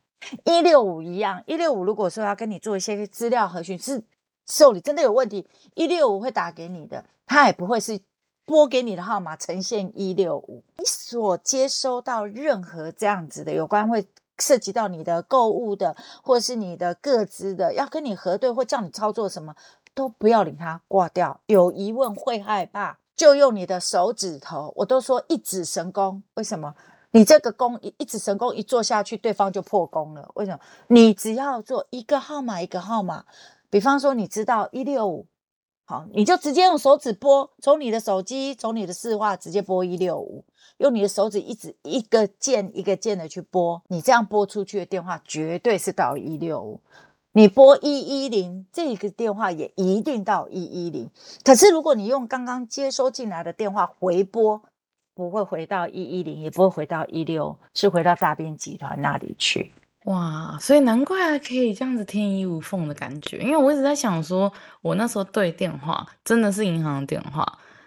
[0.44, 4.03] 一六五一样，一六五如果说要跟你做一些资料核询，是
[4.46, 5.46] 受理真的有问题，
[5.77, 8.01] 一六五会打给你的，他也不会是。
[8.50, 14.04] 拨给你的号码呈现一六五，你所接收到任何这样子的有关会
[14.40, 19.54] 涉及到你的购物的，或是你的个资的，要跟你核对或叫你操作什么，
[19.94, 21.40] 都不要理他，挂掉。
[21.46, 26.20] 有疑问会害怕，就用你的手指头，我都说一指神功。
[26.34, 26.74] 为什么？
[27.12, 30.28] 你这个功一一指神功一做下去，对方就破功了。
[30.34, 30.58] 为什么？
[30.88, 33.24] 你只要做一个号码一个号码，
[33.70, 35.24] 比方说你知道一六五。
[35.90, 40.44] 好，你就直接用手指拨，从你的手机，从你的市话直接拨一六五，
[40.79, 46.81] 用你的手指一直一个键一个键的去拨，你这样拨出去的电话绝对是到一六五。
[47.33, 51.11] 你拨一一零，这个电话也一定到一一零。
[51.42, 54.62] 可是如果你用刚刚接收进来的电话回拨，
[55.12, 59.72] 不会回到一一零，也不会回到一六，是回到诈骗集团那里去。
[60.11, 67.46] 哇，所以难怪可以这样子天衣无缝的感觉，因为我一直在想说，我那时候对电话真的是银行的电话，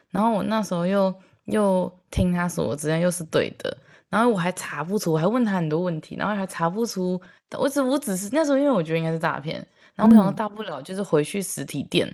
[0.10, 1.14] 然后我那时候又
[1.46, 3.76] 又听他说我之前又是对的，
[4.10, 7.20] 然后我还查不出，我还问他很多问题，然后还查不出，
[7.58, 9.56] 我只我只是那时候因为我觉得应该是诈骗，
[9.96, 12.10] 然后我想说大不了就是回去实体店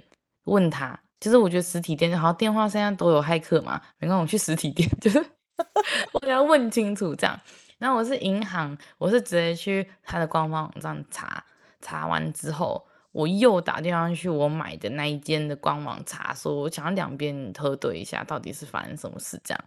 [0.45, 5.23] 问他，其实我觉得实体店好像电话现在都有骇客嘛，没关系，我去实体店就是
[6.13, 7.39] 我要问清楚这样。
[7.79, 11.43] 然后我是银行，我是直接去他的官方网站查，
[11.81, 19.65] 查完之后，我又打电话去我买的那一间的官网查，说我想要两边核对一下，到底是发生什么事，这样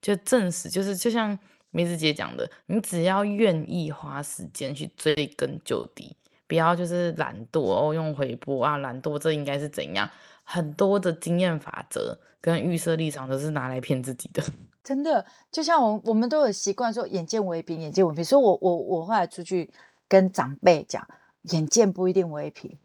[0.00, 1.36] 就证实，就是就像
[1.70, 6.16] 梅子姐讲的，你只要愿意花时间去追根究底，
[6.46, 10.08] 不要就是懒惰哦，用回拨啊，懒惰这应该是怎样？
[10.44, 14.42] 很多的经验法则跟预设立场都是拿来骗自己的。
[14.88, 19.70] 真的，就像我我们都有习惯说“眼见为凭，眼见为凭”，所以我我我后来出去
[20.08, 21.06] 跟长辈讲，
[21.42, 22.78] 眼见不一定为凭。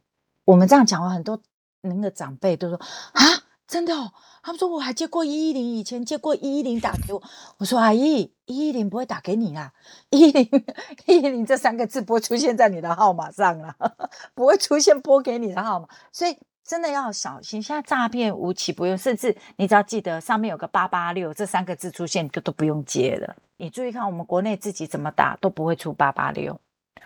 [0.44, 1.42] 我们这样讲话，很多
[1.80, 3.22] 您的长辈都说啊，
[3.66, 4.12] 真的哦。
[4.42, 7.24] 他们说我还接过一一零，以前接过一一零打给我。
[7.60, 9.72] 我说阿姨，一一零不会打给你啦，
[10.10, 10.66] 一一零
[11.06, 13.74] 一一零这三个字不会出现在你的号码上啦，
[14.36, 16.38] 不会出现拨给你的号码，所以。
[16.64, 23.36] 真的要小心，现在诈骗无奇不用，甚至你只要记得上面有个八八六这三个字出现，就都不用接了。
[23.58, 26.60] 你注意看，我们国内自己怎么打都不会出八八六，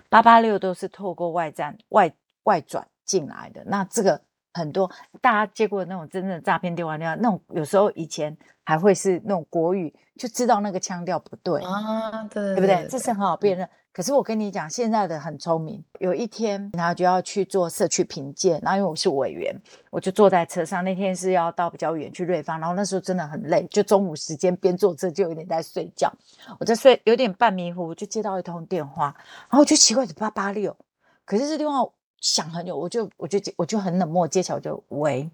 [0.09, 2.11] 八八六都是透过外站外
[2.43, 3.63] 外转进来的。
[3.65, 4.21] 那这个
[4.53, 4.89] 很多
[5.21, 12.87] 大家接过那种真正的诈骗电话，那那种有时候以前还会是那种国语，就知道那个腔调不对啊，对对不对？
[12.87, 13.65] 这是很好辨认。
[13.65, 15.83] 嗯可是我跟你讲，现在的很聪明。
[15.97, 19.59] 有一天，然后就要去做社区评鉴，然后因为我是委员，
[19.89, 20.83] 我就坐在车上。
[20.83, 26.13] 那天是要到比较远去瑞芳，然后那时候真的很累，就中午时间边坐车就有点在睡觉。
[26.59, 29.05] 我在睡，有点半迷糊，我就接到一通电话，
[29.49, 30.77] 然后我就奇怪的，八八六，
[31.25, 31.83] 可是这电话
[32.21, 35.27] 响很久，我就我就我就很冷漠接起来，我就喂，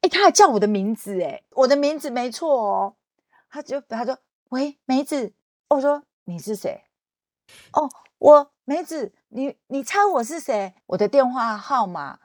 [0.00, 2.94] 哎，他还叫我的名字，哎，我的名字没错哦，
[3.48, 4.18] 他就他说
[4.48, 5.32] 喂梅子，
[5.68, 6.83] 我说你是谁？
[7.72, 10.74] 哦，我梅子，你你猜我是谁？
[10.86, 12.18] 我的电话号码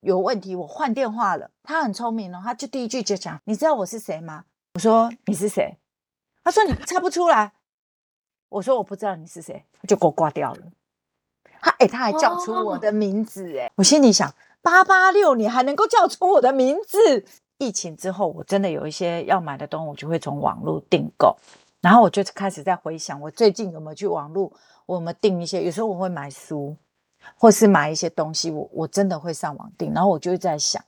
[0.00, 1.50] 有问题，我换电话了。
[1.62, 4.44] 他很聪明哦，他就第一句就讲：你知道我是谁吗？
[4.74, 5.78] 我说你是谁？
[6.44, 7.52] 他说你猜不出来。
[8.48, 10.60] 我说我不知道你是谁，就给我挂掉了。
[11.60, 17.24] 他哎，他还叫出我的名字哎，我心里想：八八六，你还能够叫出我的名字？
[17.58, 21.36] 疫情之后，我真的有一些要买的东西，我就会从网络订购。
[21.82, 24.50] 然后我就开始在回想，我最近有没有去网络，
[24.86, 25.62] 我有没有订一些？
[25.62, 26.74] 有时候我会买书，
[27.36, 29.92] 或是买一些东西，我我真的会上网订。
[29.92, 30.82] 然后我就在想，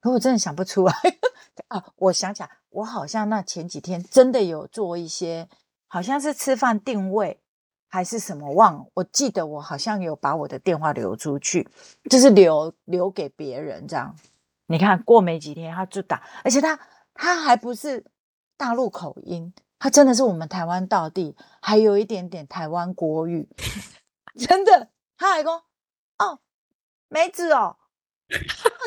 [0.00, 0.94] 可我真的想不出来
[1.68, 1.84] 啊！
[1.96, 5.46] 我想想，我好像那前几天真的有做一些，
[5.86, 7.38] 好像是吃饭定位
[7.86, 8.86] 还是什么，忘。
[8.94, 11.68] 我记得我好像有把我的电话留出去，
[12.08, 14.16] 就是留留给别人这样。
[14.66, 16.80] 你看过没几天他就打，而且他
[17.12, 18.02] 他还不是
[18.56, 19.52] 大陆口音，
[19.84, 23.46] 他真的是我们台湾道地，还有一点点台湾国语，
[24.48, 24.88] 真的。
[25.18, 25.62] 他还说
[26.16, 26.38] ：“哦，
[27.08, 27.76] 梅子哦，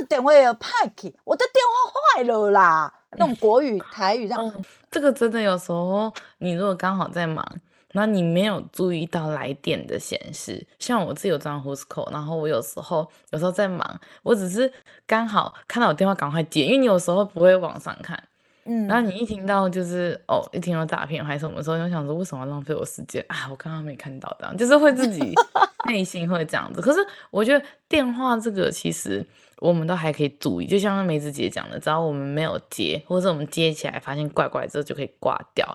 [0.09, 7.45] 等会有派去，我的电话坏了啦。”那种国语台语这样、这个真的有时候你如果刚好在忙。
[7.93, 14.71] 那你没有注意到来电的显示，像我自己有装 Whoscall，然后我有时候有时候在忙，我只是
[15.05, 18.21] 刚好看到我电话赶快接，因为你有时候不会往上看，
[18.67, 23.47] 嗯，然后你一听到就是哦，一听到诈骗还是什么时候，就想说为什么要浪费我时间啊？
[23.49, 25.33] 我刚刚没看到这样，就是会自己
[25.87, 26.81] 内心会这样子。
[26.81, 26.99] 可是
[27.31, 29.25] 我觉得电话这个其实
[29.59, 35.65] 我们都还可以注意，就像梅子姐讲的，只要我们没有接，或者我们接起来发现怪怪之后就可以挂掉。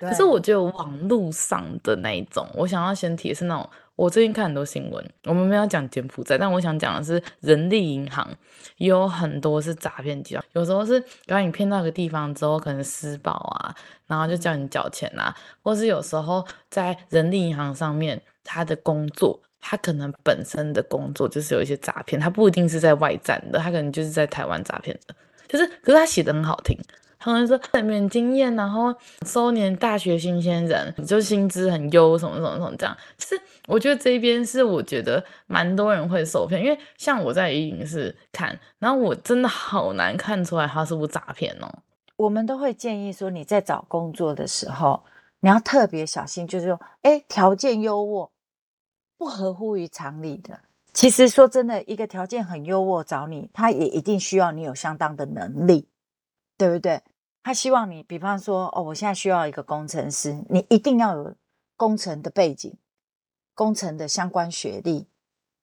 [0.00, 3.68] 可是我觉得网络上的那一种，我想要先提的是那种，
[4.00, 8.26] 我最近看很多新闻，我们没有讲柬埔寨，但我想讲的是人力银行
[8.78, 13.74] 也有很多是诈骗集团，有时候是把你骗到一个地方之后，可能失保啊，
[14.06, 25.14] 然后就叫你缴钱啊，或是有时候在人力银行上面，他的工作，他可能本身的工作就是有一些诈骗，他不一定是在外站的，他可能就是在台湾诈骗的，
[25.46, 26.74] 就是，可是他写的很好听。
[27.20, 28.92] 他们说很免经验，然后
[29.26, 32.96] 收年大学新鲜人，就薪资很优，什么什么什么这样。
[33.18, 41.68] 其实我觉得这边是我觉得蛮多人会受骗，因为像我在影视看，然后我真的好难看出来他是不是诈骗哦。
[42.16, 45.02] 我们都会建议说，你在找工作的时候，
[45.40, 48.30] 你要特别小心，就是说，哎，条件优渥，
[49.18, 50.60] 不合乎于常理的。
[50.94, 55.86] 其实说真的，一个条件很优渥找你，他也一定需要你有相当的能力。
[56.60, 57.00] 对不对？
[57.42, 61.34] 他希望你，比方说，哦，我现在需要一个工程师，你一定要有
[61.74, 62.76] 工程的背景，
[63.54, 65.08] 工程的相关学历，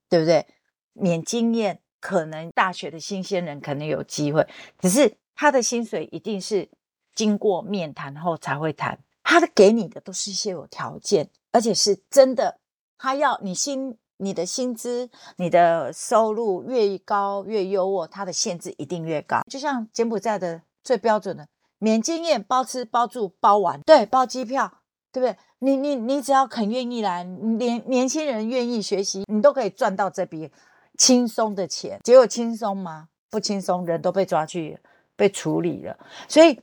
[0.10, 0.48] 对不对？
[0.94, 4.48] 免经验，可能大学的新鲜人可能有机会，
[4.80, 6.68] 只是他的薪水一定是
[7.14, 8.98] 经过面谈后才会谈。
[9.22, 12.60] 他的给你的都是一些有条件，而且是真的，
[12.98, 19.42] 他要你薪，你的薪资，你的收入越高越优渥，他的限制一定越高。
[19.48, 20.64] 就像柬埔寨的。
[20.88, 21.46] 最标准的
[21.80, 24.72] 免经验，包吃包住包玩，对，包机票，
[25.12, 25.38] 对不对？
[25.60, 30.50] 你你你只要肯愿意来，年年轻人愿意学习，你都可以赚到这笔
[30.98, 32.00] 轻松的钱。
[32.06, 33.10] 结果轻松吗？
[33.30, 34.80] 不轻松，人都被抓去
[35.18, 36.00] 被处理了。
[36.30, 36.58] 所以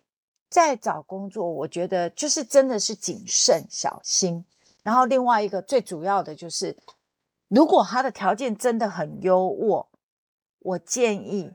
[0.48, 4.42] 在找工作，我觉得就是真的是谨慎小心。
[4.82, 6.74] 然后另外一个最主要的就是，
[7.48, 9.86] 如果他的条件真的很优渥，
[10.60, 11.52] 我建议。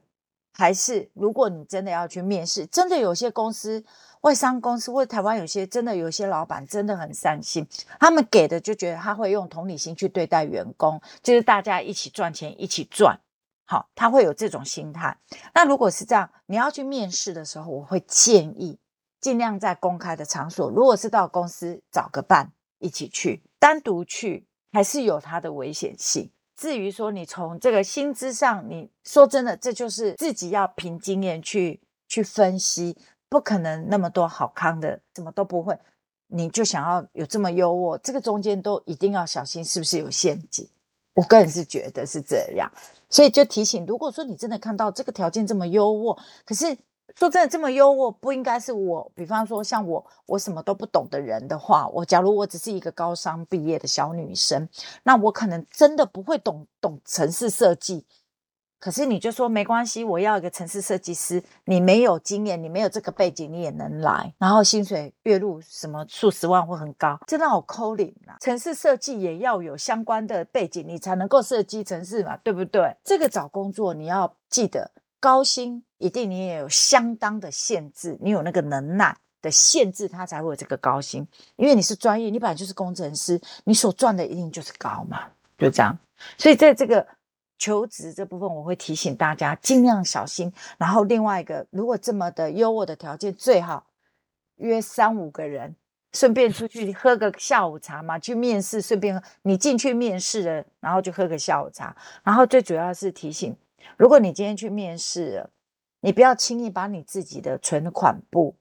[0.59, 3.81] 还是，如果你真的要去面试，真的有些公司、
[4.21, 7.65] 外商公司或者台湾有些真的有些老板真的很善心，
[7.97, 13.17] 他们给的就觉得他会用同理心去对待员工，就是大家一起赚钱，一起赚，
[13.65, 15.17] 好，他会有这种心态。
[15.53, 18.77] 那如果是这样，你要去面试的时候，我会建议
[19.21, 26.29] 尽量在公开的场所，如果是到公司找个伴一起去，单独去还是有它的危险性。
[26.59, 31.79] 至于说你从这个薪资上，你说真的，这就是自己要凭经验去
[32.09, 32.97] 去分析，
[33.29, 35.79] 不可能那么多好康的，什么都不会，
[36.27, 40.67] 你就想要有这么优渥，这个中间都一定要小心，是不是有陷阱？
[41.13, 42.69] 我个人是觉得是这样，
[43.09, 46.77] 所以就提醒，如果说你真的看到这个条件这么优渥，可是。
[47.15, 49.11] 说真的，这么优渥不应该是我。
[49.15, 54.67] 比方说，像我，我什么都不懂的人的话，我假如我只是一个高商毕业的小女生，
[55.03, 58.05] 那我可能真的不会懂懂城市设计。
[58.79, 68.39] 可是你就说没关系，我要一个城市设计师，你没有经验，你没有这个背景，你也能来，然后薪水月入什么数十万或很高，真的好抠脸啊！
[68.39, 72.95] 城市设计也要有相关的背景，你才能够设计城市嘛，对不对？
[73.03, 74.89] 这个找工作你要记得。
[75.19, 81.27] 高薪一定你也有相当的限制，你有那个能耐，的限制，他才会有这个高薪。
[81.55, 85.97] 因为你是专业，你本来就是工程师，你所赚的一定就是高嘛，就这样。
[86.37, 87.05] 所以在这个
[87.57, 90.51] 求职这部分，我会提醒大家尽量小心。
[90.77, 93.85] 然后另外一个，如果这么的优渥的条件，最好
[94.55, 95.75] 约三五个人，
[96.13, 101.95] 顺便出去喝个下午茶嘛，去面试，顺便你进去面试了，然后就喝个下午茶。
[102.23, 103.55] 然后最主要是提醒，
[103.97, 105.49] 如果你今天去面试，
[106.01, 108.55] 你不要轻易把你自己的存款簿。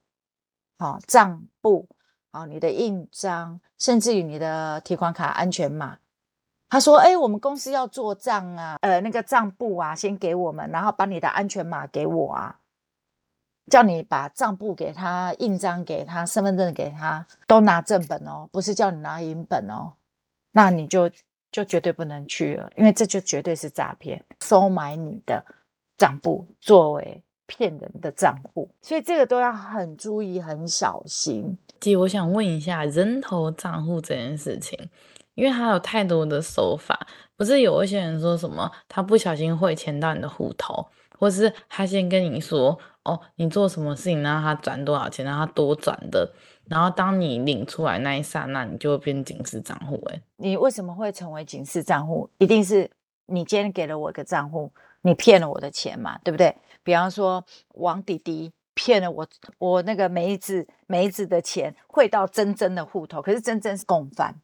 [0.78, 1.88] 好，账簿，
[2.30, 5.98] 好，你的印章，甚至于你的提款卡安全码。
[6.70, 12.60] 他说：“哎，我们公司要做账啊，呃，那个账簿啊，先给我们，然后把你的安全码给我啊，
[13.70, 19.94] 叫你把账簿给他，印章给他，身份证给他，都拿正本哦，不是叫你拿影本哦。
[20.52, 21.10] 那你就
[21.50, 25.44] 就绝对不能去了，因为这就绝对是诈骗，收买你的
[25.96, 31.56] 账簿作为。”骗人的账户，所以这个都要很注意、很小心。
[31.80, 34.78] 姐，我想问一下人头账户这件事情，
[35.34, 37.06] 因为它有太多的手法，
[37.38, 40.86] 不是有一些人说什么他不小心汇钱到你的户头，
[41.18, 46.30] 或是他先跟你说哦，你做什么事情让他转多少钱，让他多转的，
[46.68, 49.94] 然后当你领出来那一刹那，你就会变警示账户。
[50.10, 52.28] 诶，你为什么会成为警示账户？
[52.38, 52.90] 一定是
[53.26, 54.70] 你今天给了我一个账户，
[55.02, 56.54] 你骗了我的钱嘛，对不对？
[56.82, 57.44] 比方说，
[57.74, 59.26] 王弟弟骗了我，
[59.58, 64.34] 我那个梅子梅子的钱汇到珍珍的户头，可是珍珍是共犯。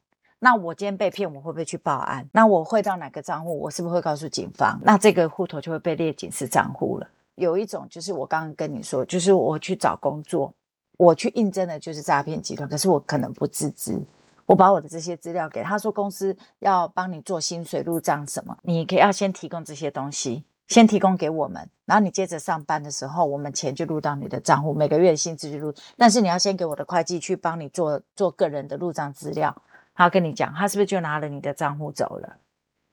[0.41, 2.29] 那我今天被骗，我会不会去报案？
[2.33, 3.59] 那我汇到哪个账户？
[3.61, 4.79] 我是不是会告诉警方？
[4.83, 7.09] 那这个户头就会被列警示账户了。
[7.37, 10.53] 有一种就是我刚刚跟你说，就是我去找工作，
[10.97, 14.01] 我去应征的就是诈骗集团，可是我可能不自知，
[14.47, 20.45] 我把我的这些资料给他说，公司要帮你做薪水入账什么，你可以要先提供这些东西。
[20.66, 25.70] 先提供给我们，然后你接着上班的时候，我们钱就入到你的账户，每个月的薪资就入。
[25.99, 29.55] 但是你要先给我的会计去帮你做做个人的入账资料，
[29.95, 32.38] 他跟你讲，他是不是就拿了你的账户走了？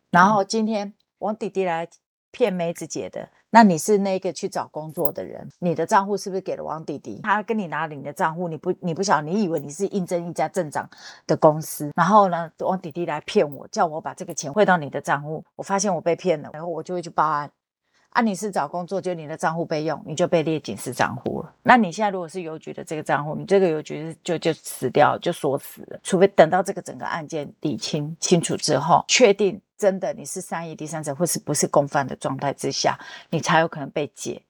[0.10, 1.88] 然后今天王弟弟来
[2.32, 7.20] 骗梅子姐的，那你是那个去找工作的人，你的账户是不是给了王弟弟？
[7.22, 10.89] 他跟你拿了你的账户，你不你不晓得，你以为你是应征一家正常
[11.28, 17.52] 的公司，然后呢，王弟弟来骗我，叫我把这个钱汇到你的账户，我发现我被骗了，然后我就会去报案。
[18.12, 21.54] 啊，你是找工作，就你的账户被用，你就被列警示账户了。
[21.64, 25.99] 那你现在如果是邮局的这个账户，你这个邮局就就死掉，就锁死了。
[26.04, 33.00] 除非等到这个整个案件理清清楚之后，确定真的你是善意第三者或是不是共犯的状态之下，
[33.32, 34.44] 你才有可能被解。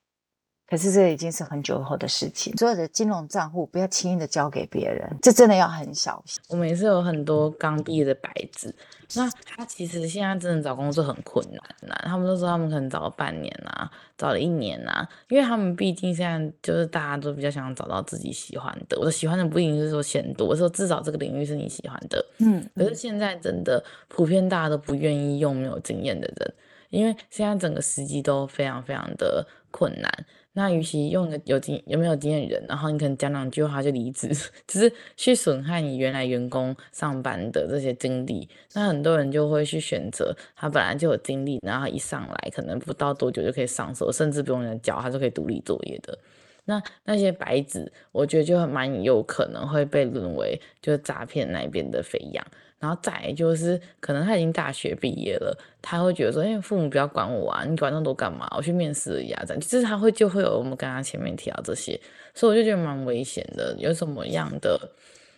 [0.71, 6.41] 可是这已经是很久后的事情，所有的金融账户不要轻易的交给别人，这真的要很小心。
[6.47, 8.73] 我们也是有很多刚毕业的白纸，
[9.15, 11.93] 那他其实现在真的找工作很困难呐。
[12.05, 18.97] 他们都说他们可能找了半年啊，找了一年啊，因为他们毕竟现在就是大家都比较想找到自己喜欢的。
[18.97, 22.25] 我的喜欢的不一定是说钱多，我说至少这个领域是你喜欢的。
[22.37, 26.53] 嗯，可是现在真的普遍大家都不愿意用没有经验的人，
[26.91, 30.09] 因为现在整个时机都非常非常的困难。
[30.53, 34.27] 那与其用个有经有没有经验人，然后你可能讲两句话就离职，
[34.67, 38.49] 只是去损害你原来员工上班的这些经历。
[38.73, 46.17] 那很多人就会去选择他本来就有经历，然后一上来可能不到多久就可以上手，甚至不用人教，他就可以独立作业的。
[46.65, 52.45] 那那些白纸，我觉得就蛮有可能会被沦为就是诈骗那边的肥羊。
[52.81, 58.51] 然后再就是，可能他已经大学毕业了，他会觉得说，因为父母不要管我啊，你管那么多干嘛？
[58.57, 61.97] 我去面试而已啊，这样就是他会就会有我们刚刚前面提到这些，
[62.33, 63.75] 所以我就觉得蛮危险的。
[63.77, 64.91] 有什么样的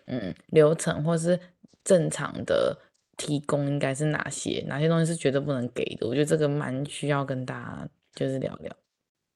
[0.08, 1.38] 嗯流程或是
[1.84, 2.78] 正常的
[3.18, 4.64] 提供应该是哪些？
[4.68, 6.08] 哪些东西是绝对不能给的？
[6.08, 8.74] 我觉得这个蛮需要跟大家就是聊聊。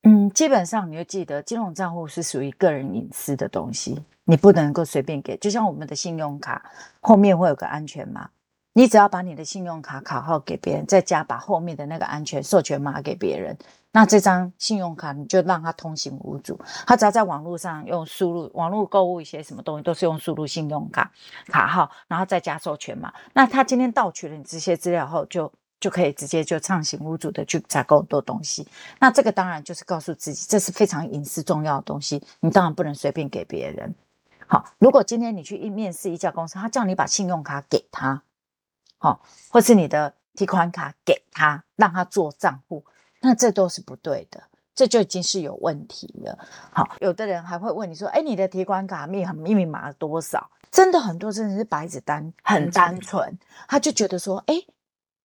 [0.09, 5.35] 嗯，基本上你就记得，金融账户是属于个人隐私的东西，你不能够随便给。
[5.35, 6.63] 就像我们的信用卡
[7.01, 8.29] 后面会有个安全码，
[8.71, 13.57] 你只要把你的信用卡卡号给别人，再加把后面的那个安全授权码给别人，
[13.91, 16.57] 那这张信用卡你就让他通行无阻。
[16.85, 21.11] 他只要在网络上用输入网络购物一些什么东西，都是用输入信用卡
[21.47, 23.13] 卡号，然后再加授权码。
[23.33, 25.51] 那他今天盗取了你这些资料后，就。
[25.79, 28.67] 就可以直接就畅行无阻的去采购很多东西，
[28.99, 33.93] 那这个当然就是告诉自己，这是非常隐私重要的东西，你当然不能随便给别人。
[34.47, 38.23] 好，如果今天你去一面试一家公司，他叫你把信用卡给他，
[38.97, 42.83] 好，或是你的提款卡给他，让他做账户，
[43.21, 44.41] 那这都是不对的，
[44.73, 46.39] 这就已经是有问题了。
[46.71, 50.49] 好，有的人还会问你说，哎，你的提款卡密密密码多少？
[50.71, 54.55] 真的很多真的是白纸单，很单纯，他就觉得说，哎。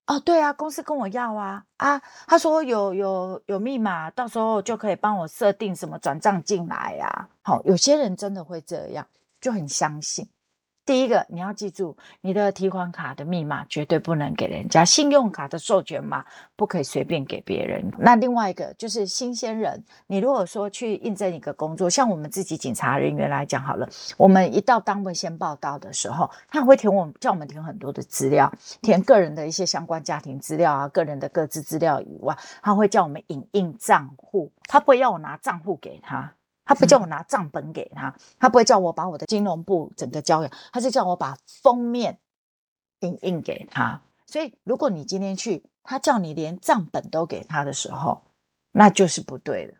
[0.05, 7.29] 哦，对啊，公司跟我要啊啊，他说有有有密码，到时候就可以帮我设定什么转账进来呀。
[7.41, 9.07] 好，有些人真的会这样，
[9.39, 10.27] 就很相信。
[10.85, 16.25] 第一个，你要记住，你的提款卡的密码绝对不能给人家，信用卡的授权码
[16.57, 17.89] 不可以随便给别人。
[17.99, 36.33] 那另外一个就是新鲜人，你如果说去应征一个工作，像我们自己警察人员来讲好了，我们一到单位先报到的时候，他会填我们叫我们填很多的资料，填个人的一些相关家庭资料啊，个人的各资资料以外，他会叫我们影印账户，他不会要我拿账户给他。
[36.65, 42.19] 他不叫我拿账本给他，他不会叫我把我的金融部整个交给他，他是叫我把封面
[42.99, 44.01] 印印给他。
[44.25, 48.23] 所以，如果你今天去，他叫你连账本都给他的时候，
[48.71, 49.73] 那就是不对的。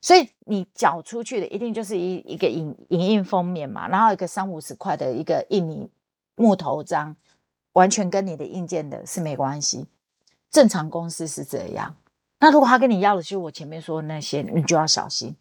[0.00, 5.88] 所以，你缴出去的一定就是一一个影影印封面嘛，然后一个三五十块的一个印泥
[6.34, 7.16] 木头章，
[7.72, 9.86] 完全跟你的硬件的是没关系。
[10.50, 11.96] 正常公司是这样。
[12.40, 15.34] 那如果他跟你要的就是我前面说的那些，你就要小心。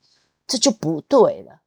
[0.47, 1.61] 这就不对了。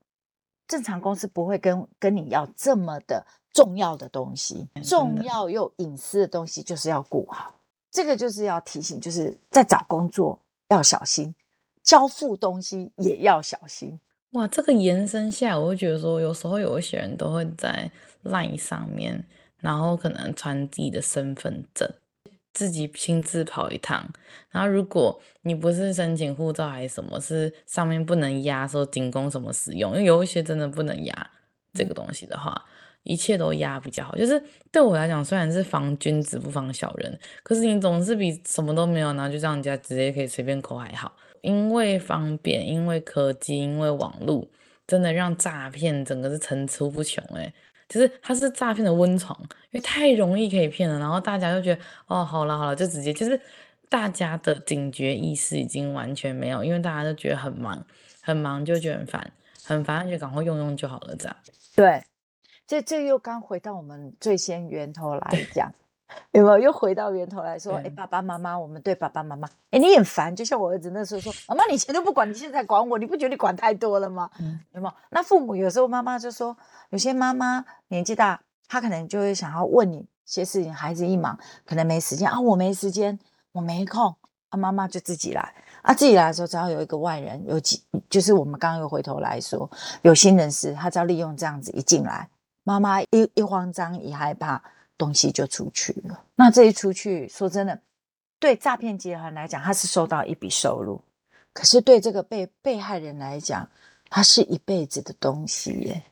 [0.68, 7.54] 正常公司不会跟跟你要这么的重要的东西，重要又隐私的东西，就是要顾好。
[7.90, 11.34] 这个就是要提醒，就是在找工作要小心，
[11.82, 13.98] 交付东西也要小心。
[14.32, 17.90] 哇，这个延伸下来，我会觉得说，有时候有一些人都会在
[18.24, 19.24] LINE 上面，
[19.58, 21.88] 然后可能传自己的身份证。
[22.56, 24.02] 自己亲自跑一趟，
[24.50, 31.30] 然后如果你不是申请护照还是什么，是上面不能压说仅供什么使用，因为有一些真的不能压
[31.74, 32.64] 这个东西的话，
[33.02, 34.16] 一切都压比较好。
[34.16, 34.42] 就是
[34.72, 41.14] 对我来讲，虽然是防君子不防小人，可是你总是比什么都没有，然后就让人家直接可以随便扣还好。
[41.42, 44.48] 因为方便，因为科技，因为网络，
[44.86, 47.52] 真的让诈骗整个是层出不穷诶。
[47.88, 49.38] 就是它是诈骗的温床，
[49.70, 53.40] 因为太容易可以骗了，然后大家就觉得哦，好了好了，就直接就是
[53.88, 57.84] 大家的警觉意识已经完全没有，因为大家都觉得很忙，
[58.20, 59.32] 很忙就觉得很烦，
[59.64, 61.36] 很烦就赶快用用就好了，这样。
[61.74, 62.02] 对，
[62.66, 65.72] 这这又刚回到我们最先源头来讲。
[66.32, 67.74] 有没有又回到源头来说？
[67.74, 74.30] 哎、欸，爸爸妈妈，我们对爸爸妈妈，哎、欸，你很烦，就像我儿子那时候说，妈妈，你以前都不管，你现在管我，你不觉得你管太多了吗？
[74.38, 74.94] 嗯，有没有？
[75.10, 76.56] 那父母有时候妈妈就说，
[76.90, 83.18] 有些妈妈年纪大，她可能就会想要问你些事情，孩子一忙，可能没时间啊，我没时间，
[83.52, 84.14] 我没空，
[84.50, 89.68] 啊，妈妈就自己来，啊，自己来的时候，只要有一个外人，有几，就是我们刚刚又回头来说，
[90.02, 92.28] 有心人士，他只要利用这样子一进来，
[92.62, 94.62] 妈妈一一慌张，一害怕。
[94.98, 96.24] 东西就出去了。
[96.34, 97.80] 那这一出去，说真的，
[98.38, 101.00] 对诈骗集团来讲，他是收到一笔收入；
[101.52, 103.68] 可是对这个被被害人来讲，
[104.10, 106.02] 他是一辈子的东西耶，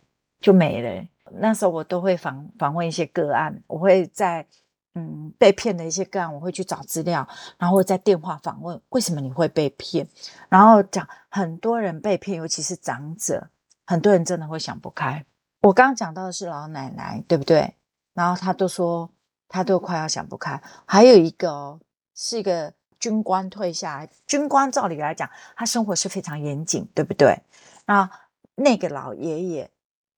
[0.41, 1.07] 就没了。
[1.33, 4.47] 那时候我都会访访问一些个案，我会在
[4.95, 7.27] 嗯被骗的一些个案，我会去找资料，
[7.59, 10.07] 然后在电话访问为什么你会被骗，
[10.49, 13.49] 然后讲很多人被骗，尤其是长者，
[13.87, 15.25] 很多人真的会想不开。
[15.63, 17.75] 我刚刚讲到的是老奶奶，对不对？
[18.15, 19.11] 然后他都说，
[19.49, 20.63] 他都快要想不开。
[20.87, 21.81] 还有一个哦，
[22.15, 27.43] 是一个军官退下来，军官照理来讲，他生活是非常严谨，对不对？
[27.87, 28.09] 那
[28.55, 29.71] 那个老爷爷，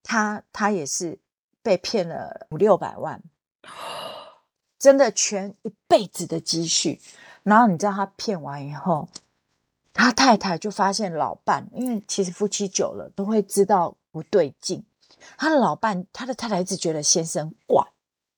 [0.02, 1.18] 他他也是
[1.62, 3.22] 被骗了五六百万，
[4.78, 7.00] 真的全一辈子的积蓄。
[7.42, 9.08] 然后你知道他骗完以后，
[9.92, 14.84] 他太太就发现老伴，因为其实夫妻久了都会知道不对劲。
[15.36, 17.84] 他的老伴，他的太太一直觉得先生怪，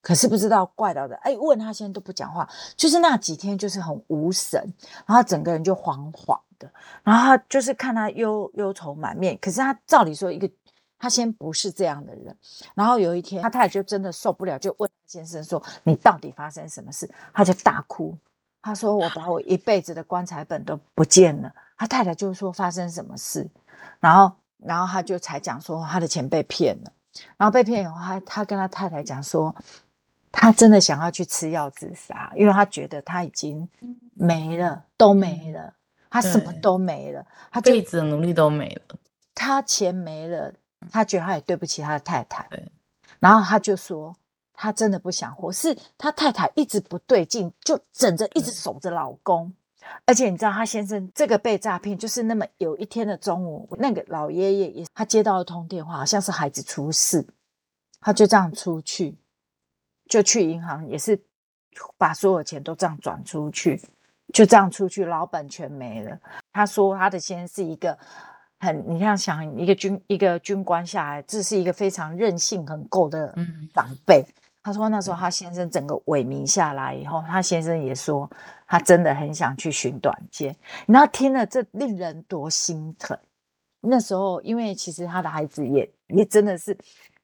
[0.01, 4.61] 可是不知道怪到的，哎，问他先生都不讲话，就是那几天就是很无神，
[5.07, 6.71] 然后整个人就恍恍的，
[7.03, 10.51] 然后就是看他忧忧愁满面，可是他照理说一个
[10.99, 12.37] 他先不是这样的人，
[12.75, 18.17] 然后有一天他太太就真的受不了，就问先生说：“你到底发生什么事？”他就大哭，
[18.63, 23.49] 他说：“我把我一辈子的棺材本都不见了。”他太太就说：“发生什么事？”
[24.01, 24.35] 然后。
[24.59, 26.93] 然后他就才讲说他的钱被骗了，
[27.37, 29.55] 然后被骗以后，他他跟他太太讲说，
[30.33, 33.69] 他真的想要去吃药自杀，因为他觉得他已经
[34.15, 35.75] 没了，都没了，
[36.11, 38.97] 他什么都没了，他这辈子的努力都没了，
[39.35, 40.53] 他钱没了，
[40.91, 42.49] 他觉得他也对不起他的太太，
[43.21, 44.15] 然后他就说
[44.53, 49.53] 他真的不想活，是他太太一直不对劲，就整着一直守着老公。
[50.07, 57.27] 而且你知道，他先生这个被诈骗，就是那么有一天的中午，那个老爷爷也他接到一通电话，好像是孩子出事，
[58.01, 59.17] 他就这样出去，
[60.09, 61.21] 就去银行，也是
[61.97, 63.81] 把所有钱都这样转出去，
[64.33, 66.19] 就这样出去，老本全没了。
[66.53, 67.99] 他说他的先生是一个
[68.61, 73.35] 很，你像想一个军一个军官下来，这是一个非常任性很够的
[73.75, 74.25] 长辈。
[74.69, 78.31] 他说那时候他先生整个萎靡下来以后，他先生也说
[78.67, 80.55] 他真的很想去寻短见。
[80.87, 83.19] 然后听了这令人多心疼。
[83.81, 86.77] 那时候因为其实他的孩子也也真的是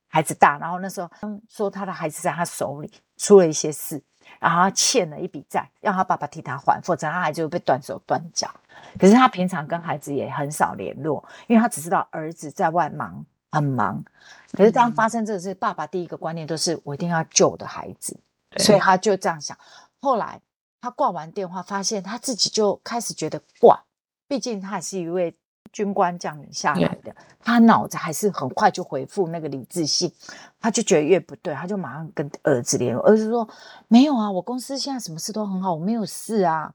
[0.09, 1.11] 孩子大，然后那时候
[1.51, 4.03] 说他的孩子在他手里出了一些事，
[4.40, 8.51] 然后他欠了一笔债，让他爸爸替他还，否则他孩子会被断手断脚。
[8.99, 13.26] 可是他平常跟孩子也很少联络，因为他只知道儿子在外忙。
[13.55, 14.05] 很忙，
[14.52, 18.18] 可是当发生这个事，爸爸第一个观念都是我一定要救我的孩子，
[18.59, 19.57] 所以他就这样想。
[20.00, 20.40] 后来
[20.80, 23.82] 他挂完电话，发现他自己就开始觉得挂，
[24.28, 25.36] 毕竟他还是一位
[25.72, 30.12] 军官将领下来的，他脑子还是很快就回复那个理智性，
[30.61, 33.48] 他就觉得越不对，他就马上跟儿子联络，儿子说
[33.88, 36.72] 没有啊，我公司现在什么事都很好，我没有事啊。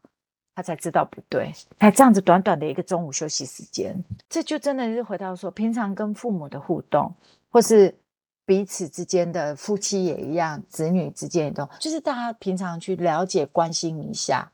[0.59, 3.95] 他才知道不对，才这样子短短的一个中午休息时间，
[4.27, 7.15] 这就真的是回到说，平常跟父母的互动，
[7.49, 7.97] 或是
[8.45, 14.51] 彼此之间的夫妻也一样，子女之间也都，就是大家平常去了解、关心一下。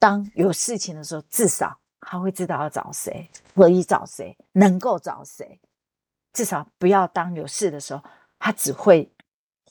[0.00, 5.60] 当有事情的时候，至少他会知道要找谁，可以找谁，能够找谁。
[6.32, 8.02] 至少不要当有事的时候，
[8.40, 9.12] 他只会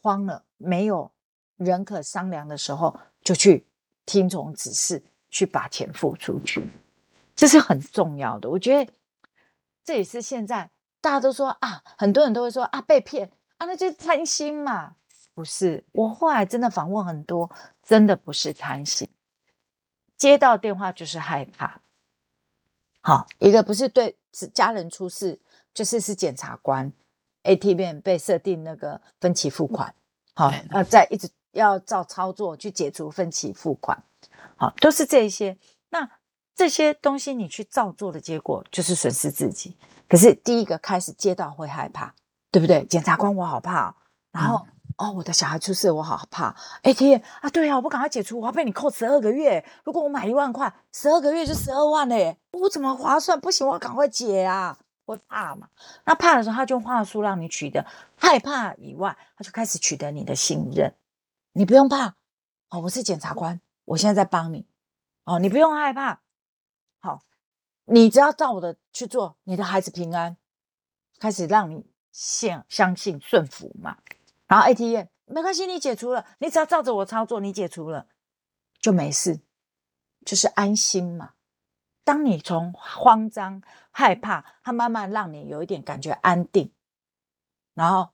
[0.01, 1.11] 慌了，没有
[1.57, 3.67] 人可商量的时候，就去
[4.05, 5.03] 听从指示。
[5.33, 6.69] 去把钱付出去，
[7.35, 8.47] 这是很重要的。
[8.47, 8.93] 我觉得
[9.83, 10.69] 这也是现在
[11.01, 14.95] 大家都说啊，很多人都会说啊，被骗啊，那就是贪心嘛。
[15.33, 17.49] 不是，我后来真的访问很多，
[17.81, 19.09] 真的不是贪心。
[20.15, 21.81] 接到电话就是害怕。
[23.01, 24.15] 好，一个不是对
[24.53, 25.39] 家人出事，
[25.73, 26.93] 就是是检察官
[27.41, 29.95] ATM 被设定那个分期付款，
[30.35, 34.03] 好，那，再一直要照操作去解除分期付款。
[34.57, 35.57] 好，都是这一些。
[35.89, 36.09] 那
[36.55, 39.77] 这些东西你去照做的结果，就是损失自己。
[40.07, 42.13] 可是第一个开始接到会害怕，
[42.51, 42.85] 对不对？
[42.85, 43.95] 检察官我好怕哦，
[44.31, 46.55] 然后、嗯、哦，我的小孩出事我好怕。
[46.83, 49.65] 哎天啊，对啊，我不赶快解除，我要被你扣十二个月。
[49.83, 53.39] 如果我买一万块，十二个月就十二万嘞，我怎么划算？
[53.39, 54.77] 不行，我要赶快解啊！
[55.05, 55.67] 我怕嘛。
[56.05, 57.85] 那怕的时候，他就用话术让你取得
[58.15, 60.93] 害怕以外，他就开始取得你的信任。
[61.53, 62.15] 你不用怕
[62.69, 63.59] 哦，我是检察官。
[63.85, 64.65] 我现在在帮你，
[65.25, 66.21] 哦，你不用害怕，
[66.99, 67.23] 好，
[67.85, 70.37] 你只要照我的去做，你的孩子平安，
[71.19, 73.97] 开始让你信相信顺服嘛。
[74.47, 78.07] 然后 ATM 没关系，你解除了，你只要照着我操作，你解除了
[78.79, 79.41] 就没事，
[80.25, 81.33] 就是安心嘛。
[82.05, 83.61] 当你从慌张
[83.91, 86.71] 害怕，他慢慢让你有一点感觉安定，
[87.73, 88.11] 然后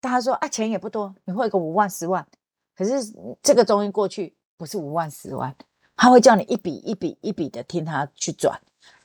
[0.00, 2.26] 大家说啊，钱也不多，你汇个五万十万，
[2.74, 4.36] 可是这个终于过去。
[4.62, 5.56] 不是五万十万，
[5.96, 8.60] 他会叫你一笔一笔一笔的听他去转，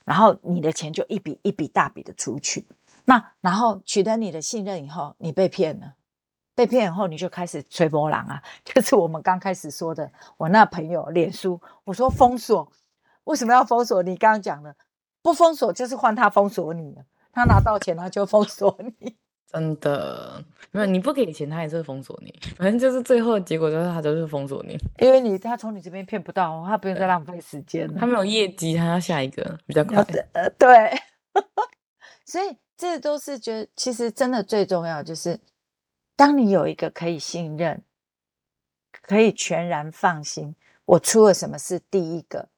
[0.06, 2.68] 然后你的钱就一笔一笔大笔的出去。
[3.06, 5.96] 那然后取得你的信任以后，你被骗了，
[6.54, 12.72] 被骗以后你就开始吹波浪啊， 就是我们刚开始说的，我那朋友脸书，我说封锁，
[13.24, 14.04] 为什么要封锁？
[14.04, 14.76] 你刚刚讲的，
[15.24, 19.18] 不封锁就是换他封锁你了，他拿到钱他就封锁你。
[19.50, 22.38] 真的，没有你不给钱，他也是会封锁你。
[22.58, 27.98] 反正就是最后的结果就是他就是封锁你，因为你他从你这边骗不到，他不用再浪费时间了。
[27.98, 30.04] 他没有业绩，他要下一个比较快。
[30.34, 30.92] 呃，对，
[32.26, 35.40] 所以这都是觉得其实真的最重要就是，
[36.18, 37.82] 当你有一个可以信任、
[39.02, 42.50] 可以全然放心，我出了什么事，第一个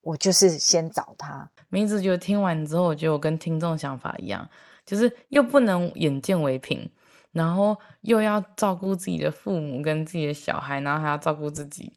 [0.00, 1.50] 我就是先找他。
[1.68, 4.48] 名字就听完之后，我觉得我跟听众想法一样。
[4.88, 6.90] 就是又不能眼见为凭，
[7.32, 11.92] 然后又要照顾自己的父母跟自己的小孩，然后还要照顾自己，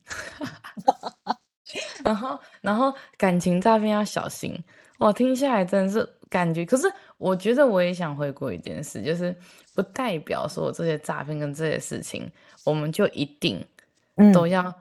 [2.03, 4.61] 然后然后感情诈骗要小心。
[4.97, 6.65] 我，听下来真的是感觉。
[6.65, 9.33] 可是我觉得我也想回顾一件事，就是
[9.73, 12.29] 不代表说这些诈骗跟这些事情，
[12.65, 13.65] 我们就一定
[14.33, 14.73] 都要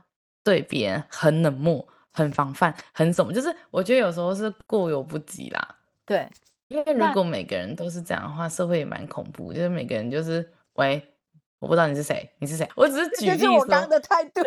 [0.43, 3.33] 对别人很冷漠、很防范、很什么。
[3.33, 5.77] 就是我觉得有时候是过犹不及啦。
[6.05, 6.29] 对。
[6.71, 9.53] 因为如果每个人都是这样的话，社会也蛮恐怖。
[9.53, 11.03] 就是每个人就是喂，
[11.59, 12.67] 我不知道你是谁，你是谁？
[12.77, 14.41] 我只是 举例我刚的态度。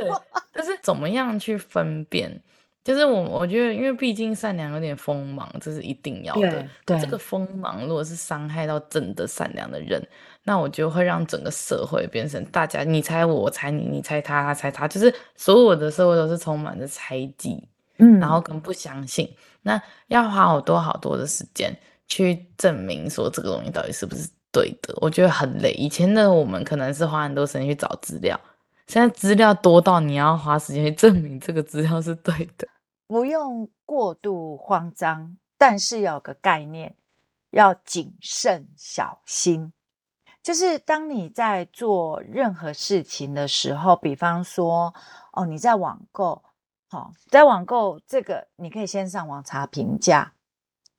[0.53, 2.41] 就是怎么样去分辨？
[2.81, 6.49] 就是我我觉得，因为毕竟善良有点锋芒，这是一定要的。
[6.49, 10.01] 对，对这个锋芒如果是伤害到真的善良的人，
[10.43, 17.67] 那我就会让整个社会变成大家你猜我，我猜你，你猜他，他猜他，就是所有的社会都是充满着猜忌，
[17.97, 21.77] 嗯，然后跟不相信，那要花好多好多的时间。
[22.07, 25.71] 去证明说这个东西到底是不是对的，我觉得很累。
[25.73, 28.39] 以前的我们可能是花很多时间去找资料，
[28.87, 32.67] 现在资料多到你要花时间去证明这个资料是对的。
[33.07, 36.95] 不用过度慌张，但是有个概念，
[37.51, 39.73] 要谨慎小心。
[40.41, 44.93] 就是当你在做任何事情的时候，比方说，
[45.31, 46.43] 哦，你在网购，
[46.89, 50.33] 好、哦，在网购这个，你可以先上网查评价，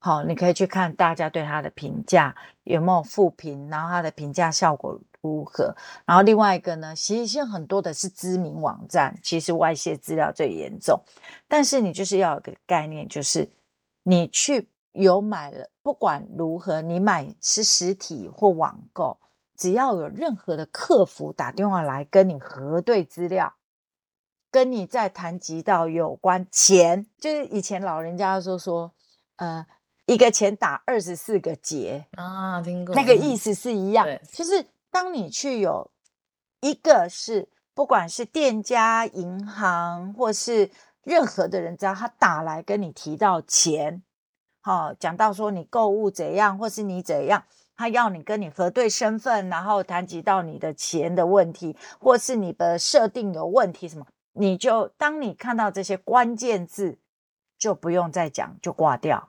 [0.05, 5.75] 好、你可以去看大家对它的评价有没有负评，然后它的评价效果如何。
[6.05, 11.01] 然后另外一个呢，其实现在很多的是知名网站，其实外泄资料最严重。
[11.49, 13.49] 但是你就是要有个概念，就是
[14.03, 19.17] 你去有买了，不管如何，你买是实体或网购。
[19.57, 23.55] 只要有任何的客服打电话来跟你核对资料，
[24.51, 28.93] 跟你在谈及到有关钱，就是以前老人家说说，
[29.37, 29.65] 呃，
[30.07, 35.91] 一个钱打二十四个结啊，听过那个意思是一样，对就是当你去有
[36.61, 40.71] 一个是不管是店家、银行或是
[41.03, 44.03] 任何的人，只要他打来跟你提到钱，
[44.61, 47.45] 好、哦，讲到说你购物怎样，或是你怎样。
[47.77, 56.99] 他要你跟你核对身份，然后谈及到你的钱的问题，或是你的设定有问题什么，你就当你看到这些关键字，
[57.59, 59.29] 就不用再讲，就挂掉。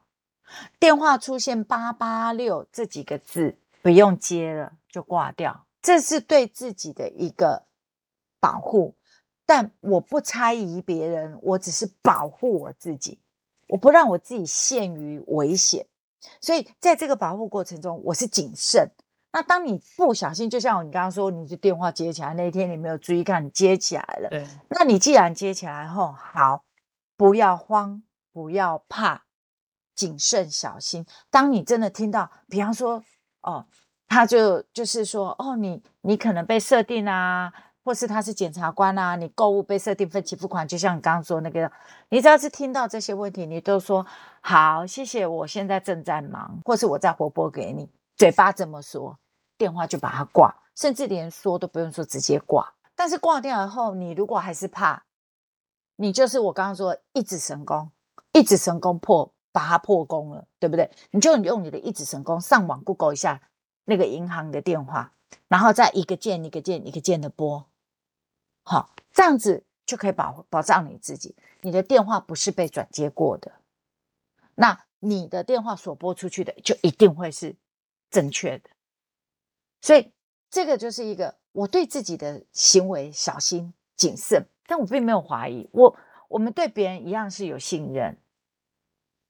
[0.79, 5.65] 电话出现八八六这几个字，不用接了，就挂掉。
[5.81, 7.65] 这是对自己的一个
[8.39, 8.95] 保护，
[9.45, 13.19] 但我不猜疑别人，我只是保护我自己，
[13.67, 15.85] 我不让我自己陷于危险。
[16.41, 18.89] 所以在这个保护过程中，我是谨慎。
[19.31, 24.29] 那当你不小心，就像你刚刚说，你的电话接起来那一天，你没有注意看，你接起来了。
[24.29, 24.47] 对。
[24.69, 26.63] 那你既然接起来后，好，
[27.17, 29.24] 不要慌，不要怕，
[29.95, 31.05] 谨慎小心。
[31.31, 33.03] 当你真的听到，比方说，
[33.41, 33.65] 哦，
[34.07, 37.53] 他就就是说，哦，你你可能被设定啊。
[37.85, 41.71] 或是他是检察官啊，你购物被设定分期付款，就像你刚刚说那个，
[42.09, 44.03] 你只要是听到这些问题，你都说
[44.41, 47.87] 好，谢谢，我现在正在忙，或是我再回拨给你，
[48.17, 49.19] 嘴巴这么说，
[49.55, 52.73] 电话就把它挂，甚至连说都不用说，直接挂。
[52.95, 55.03] 但是挂掉以后，你如果还是怕，
[55.97, 57.91] 你就是我刚刚说一指神功，
[58.31, 60.91] 一指神功破，把它破功了，对不对？
[61.11, 63.41] 你就用你的一指神功上网 Google 一下
[63.85, 65.13] 那个银行的电话，
[65.47, 67.65] 然后再一个键一个键一个键的拨。
[68.63, 73.53] 好，这样子就可以保保障你自己，你的电话不是被转接过的，
[74.55, 77.55] 那你的电话所拨出去的就一定会是
[78.09, 78.69] 正确的。
[79.79, 80.11] 所以
[80.49, 85.95] 这个就是一个我对自己的行为小心谨慎，但我并没有怀疑我，
[86.27, 88.17] 我们对别人一样是有信任，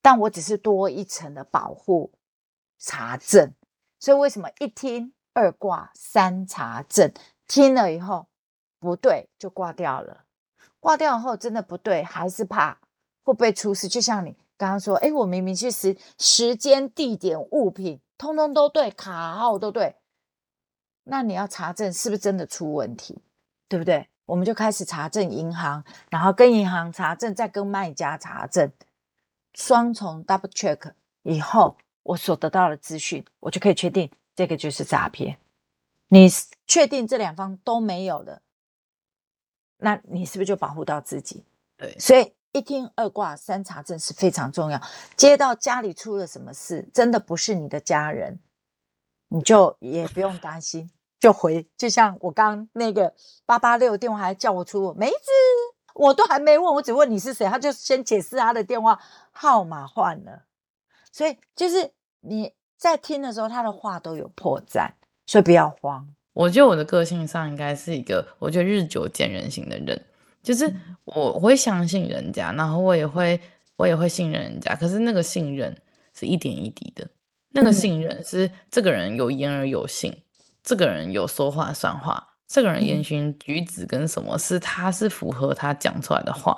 [0.06, 2.12] 但我只是多一层的保护
[2.78, 3.56] 查证。
[4.00, 7.12] 所以为什么一听二挂三查证，
[7.48, 8.28] 听了以后。
[8.78, 10.26] 不对，就挂掉了。
[10.80, 12.78] 挂掉后真的不对，还是怕
[13.24, 13.88] 会不会出事？
[13.88, 19.96] 就像你刚刚说，哎，我明明去时时间、地点、物品，通通都对，卡号都对，
[21.06, 23.24] 那你要查证是不是真的出问题，
[23.68, 24.08] 对不对？
[24.28, 28.72] 我们就开始查证银行，然后跟银行查证，再跟卖家查证，
[29.56, 30.92] 双重 double check
[31.24, 35.38] 以后，我所得到的资讯，我就可以确定这个就是诈骗。
[36.10, 36.30] 你
[36.68, 38.42] 确定这两方都没有了？
[39.78, 41.44] 那你是不是就保护到自己？
[41.78, 44.82] 对，所以一听二挂三查证是非常重要。
[45.18, 48.40] 接到家里出了什么事，真的不是你的家人，
[49.30, 50.90] 你就也不用担心，
[51.20, 51.68] 就回。
[51.76, 53.14] 就像我刚那个
[53.46, 55.16] 八八六电话还叫我出梅子，
[55.96, 59.00] 我都还没问，我只问你是谁，他就先解释他的电话
[59.32, 60.44] 号码换了。
[61.12, 61.92] 所以就是
[62.22, 64.90] 你在听的时候，他的话都有破绽，
[65.26, 66.08] 所以不要慌。
[66.34, 70.06] 我觉得我的个性上应该是一个，我觉得日久见人心的人，
[70.44, 70.72] 就是
[71.06, 73.40] 我会相信人家，然后我也会
[73.78, 75.74] 我也会信任人家，可是那个信任
[76.14, 77.08] 是一点一滴的，
[77.52, 80.22] 那个信任是这个人有言而有信，
[80.62, 86.56] 这个人有说话算话，这个人言行举止跟什么是他是符合他讲出来的话。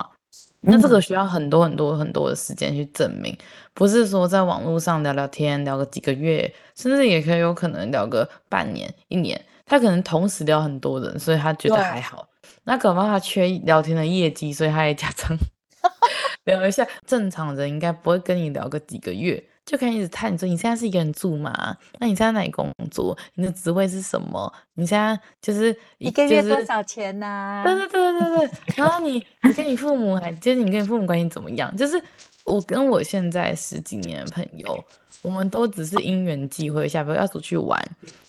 [0.60, 3.36] 那这个需要很多很多很多的时间去证明，
[3.74, 9.40] 不是说在网络上聊聊天，聊个几个月，甚至也可以有可能聊个半年、一年。
[9.64, 12.28] 他可能同时聊很多人，所以他觉得还好。
[12.64, 15.38] 那可能他缺聊天的业绩，所以他也假装
[16.44, 16.86] 聊一下。
[17.06, 19.42] 正常人应该不会跟你聊个几个月。
[19.68, 21.76] 就可以一直探你说，你现在是一个人住吗？
[21.98, 23.14] 那你现在哪里工作？
[23.34, 24.50] 你的职位是什么？
[24.72, 27.62] 你现在就是一个月多少钱呢、啊？
[27.62, 28.50] 对对对对对。
[28.76, 31.76] 然后你你跟你父母还就是你跟你父母关系怎么样？
[31.76, 32.02] 就是
[32.44, 34.82] 我跟我现在十几年的朋友，
[35.20, 37.78] 我们都只是因缘际会下，比如要出去玩，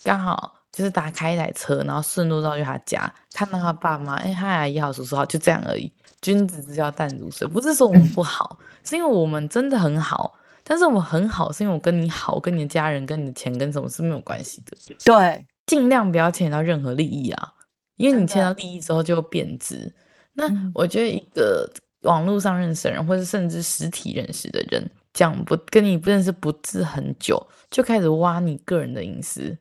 [0.04, 5.90] 刚好就是打开一台车，然后顺路到去他家，看到他爸妈，哎，他阿姨好，叔叔好，就这样而已。
[6.20, 10.34] 君子之交淡如水，不是说我们不好，是因为我们真的很好。
[10.70, 14.76] 但是我很好，是因为我跟你好，跟你的家人，跟你的钱，跟什么是没有关系的。
[15.04, 17.52] 对，尽量不要牵扯到任何利益啊，
[17.96, 19.92] 因为你牵到利益之后就变质。
[20.32, 21.68] 那我觉得一个
[22.02, 29.58] 网络上认识的人，或者甚至实体认识的人，讲不跟你不认识不是很久，就开始挖你个人的隐私，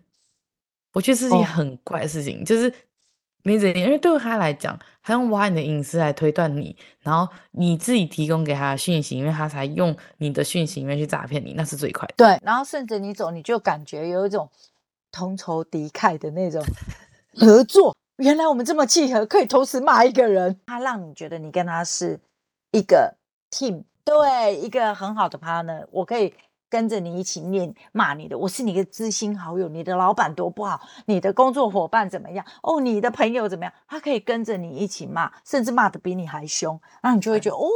[0.94, 2.72] 我觉得是一件很怪的事情，哦、就是。
[3.44, 12.14] 没怎样，因为对他来讲，他用挖你的隐私来推断你，然后你自己提供给他的讯息，因为他才用你的讯息里面去诈骗你，那是最快的。
[12.18, 14.50] 对，然后顺着你走，你就感觉有一种
[15.12, 16.64] 同仇敌忾的那种
[17.40, 17.96] 合作。
[18.18, 22.20] 原来我们这么契合，可以同时骂一个人，他让你觉得你跟他是
[22.72, 23.16] 一个
[23.50, 26.34] team，对，一个很好的 partner，我可以。
[26.70, 32.46] 跟着你一起念骂你的，我是你的知心好友，你的老板多不好，你的工作伙伴怎么样？
[32.62, 33.74] 哦，你的朋友怎么样？
[33.88, 37.68] 他可以跟着你一起骂，甚至骂得比你还凶，然后你就会觉得、嗯、哦，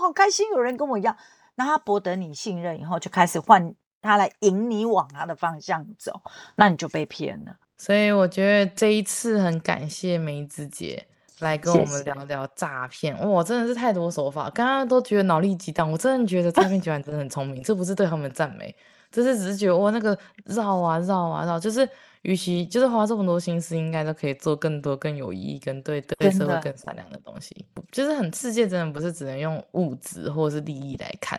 [0.00, 1.16] 好开心，有人跟我一样。
[1.54, 6.22] 那他博得你信任以后，就开始换他来引你往他的方向走，
[6.56, 7.56] 那你就被骗了。
[7.76, 11.06] 所以我觉得这一次很感谢梅子姐。
[11.44, 14.50] 来跟我们聊聊诈骗，哇，真的是太多手法。
[14.50, 17.62] 刚刚都觉得脑力激荡，我真的觉得诈骗集团真的很聪明。
[17.62, 18.74] 这不是对他们的赞美，
[19.10, 21.88] 这是只是觉得哇，那个绕啊绕啊绕，就是
[22.22, 27.66] 与其就是花这么多心思，应该都可以做更多更有意义、跟对对社会更善良的东西。
[27.90, 31.38] 就是很世界真的不是只能用物质或者是利益来看，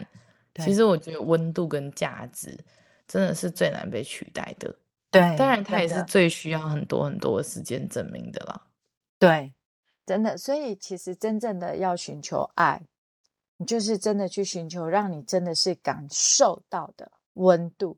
[0.55, 2.57] 其实我觉得温度跟价值
[3.07, 4.73] 真的是最难被取代的。
[5.11, 8.61] 对，当然它也是最需要很多很多的时间证明的啦。
[9.19, 9.51] 对。
[10.11, 12.81] 真的，所以其实真正的要寻求爱，
[13.55, 17.97] 你就是真的去寻求，让你真的是感受到的温度。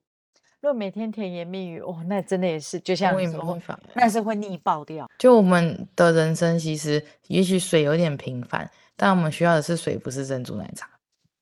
[0.62, 3.60] 如果每天甜言蜜语，哦，那真的也是就像你说，
[3.96, 5.10] 那是会腻爆掉。
[5.18, 10.88] 就我们的人生，其实也许水有点平凡，但我们需要的是水，不是珍珠奶茶。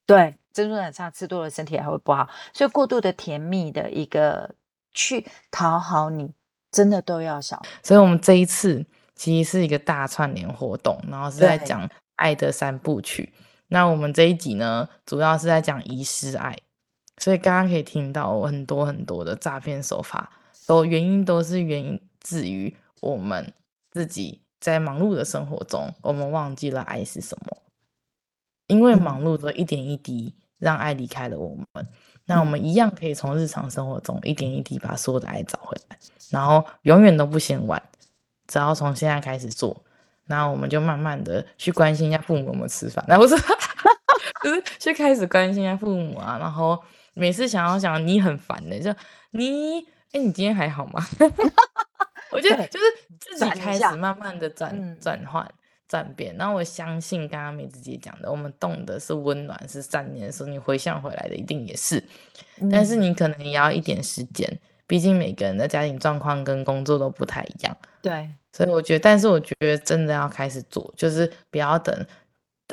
[0.05, 2.29] 对，珍珠奶茶吃多了，身体还会不好。
[2.53, 4.55] 所以过度的甜蜜的一个
[4.93, 6.31] 去讨好你，
[6.71, 7.61] 真的都要少。
[7.83, 8.85] 所以我们这一次。
[9.21, 13.31] 其实是一个大串联活动，然后是在讲爱的三部曲。
[13.67, 16.57] 那我们这一集呢，主要是在讲遗失爱，
[17.17, 20.31] 所以刚刚可以听到很多很多的诈骗手法，
[20.65, 23.53] 都原因都是源自于我们
[23.91, 27.57] 自己在忙碌的生活中，我们忘记了爱是什么，
[28.65, 31.65] 因为忙碌的一点一滴让爱离开了我们。
[31.73, 31.87] 嗯、
[32.25, 35.99] 那我们一样可以从日常生活中一点一滴把所有的爱找回来，
[36.31, 37.79] 然后永远都不嫌晚。
[38.51, 39.81] 只要从现在开始做，
[40.25, 43.33] 然后我们就慢慢的去关心一下父母有没有吃饭，然后是
[44.43, 46.77] 就是去开始关心一下父母啊，然后
[47.13, 48.93] 每次想要想你很烦的，就
[49.31, 49.79] 你
[50.11, 51.01] 哎，你今天还好吗？
[52.31, 52.85] 我觉得就是
[53.19, 55.49] 自己开始慢慢的转转换
[55.87, 62.03] 转变，然后我相信刚刚梅子姐讲的，我们动的是温暖是善念的时候，你回向回来的一定也是，
[62.71, 68.29] 但是你可能也要一点时间，毕竟每个人的家庭状况跟工作都不太一样，对。
[68.51, 72.05] 所以我觉得，但是我觉得真的要开始做，就是不要等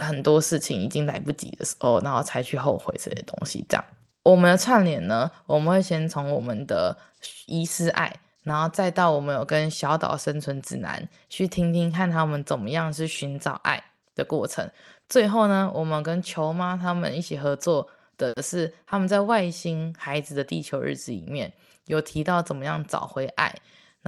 [0.01, 3.65] 很多事情已经来不及的时候，然后才去后悔这些东西。
[3.69, 3.85] 这样，
[4.25, 6.97] 我们的串联呢，我们会先从我们的
[7.47, 8.13] 遗失爱，
[8.43, 13.83] 然后再到我们有跟小岛生存指南去听听看他们怎么样去寻找爱
[14.15, 14.69] 的过程。
[15.09, 21.53] 最后呢，我们跟球妈他们一起合作的是他们在外星孩子的地球日子里面
[21.87, 23.55] 有提到怎么样找回爱。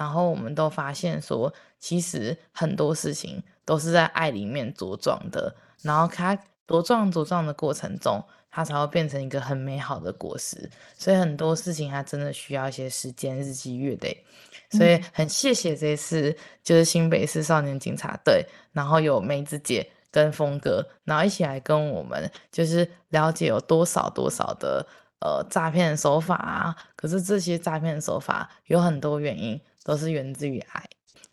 [0.00, 6.34] 然后我们都发现说，其实很多事情都是在爱里面茁壮的，然后它
[6.66, 8.18] 茁壮茁壮的过程中，
[8.50, 10.70] 它才会变成一个很美好的果实。
[10.96, 14.24] 所以很多事情它真的需要一些时间，日积月累。
[14.70, 16.34] 所以很谢谢这次
[16.64, 18.42] 就是新北市少年警察队，
[18.72, 24.86] 然后有梅子姐跟峰哥，然后一起来跟我们就是了解有多少多少的
[25.20, 26.74] 呃诈骗手法啊。
[26.96, 29.60] 可是这些诈骗手法有很多原因。
[29.84, 30.84] 都是源自于爱，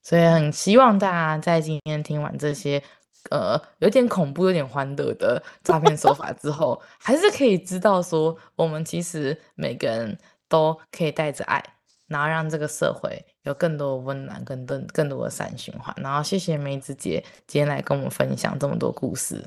[0.01, 2.81] 所以很希望大家在今天听完这些，
[3.29, 10.17] 呃，有点恐怖、有点欢乐的诈骗手法之后，还是可以知道说，我们其实每个人
[10.47, 11.61] 都可以带着爱，
[12.07, 15.93] 然后让这个社会有更多的温暖、更多、更多的善循环。
[15.97, 19.43] 然后谢谢梅子姐今天来跟我们分享这么多故事，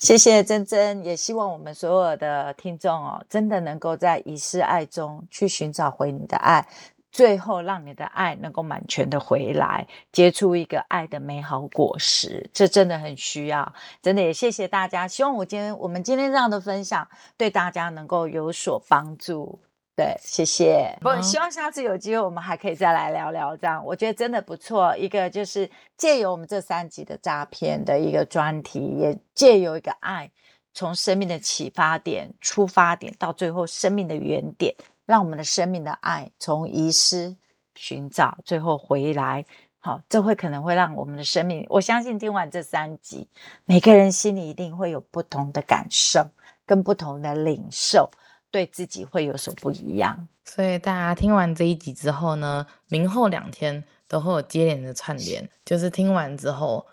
[0.00, 6.66] 谢谢珍珍，也希望我们所有的听众哦，真的能够在遗失爱中去寻找回你的爱。
[7.12, 13.72] 最后，让你的爱能够满全的回来，结出一个爱的美好果实，这真的很需要。
[14.00, 19.60] 真的也谢谢大家，希望我今天我们今天这样的分享对大家能够有所帮助。
[19.96, 20.96] 对，谢谢。
[21.02, 24.96] 不、嗯，希望下次有机会我们还可以再来聊聊这样，我觉得真的不错。
[24.96, 30.30] 一个就是借由我们这三集的诈骗的一个专题，也借由一个爱，
[30.72, 34.74] 从生命的启发点、出发点到最后生命的原点。
[35.10, 37.36] 让我们的生命的爱从遗失
[37.74, 39.44] 寻找，最后回来。
[39.80, 43.26] 好，这会可能会让我们的生命，我相信听完这三集，
[43.64, 46.24] 每个人心里一定会有不同的感受，
[46.64, 48.08] 跟不同的领受，
[48.52, 50.28] 对自己会有所不一样。
[50.44, 56.86] 所以大家听完这一集之后呢，明后两天都会有接连的串联，就是听完之后，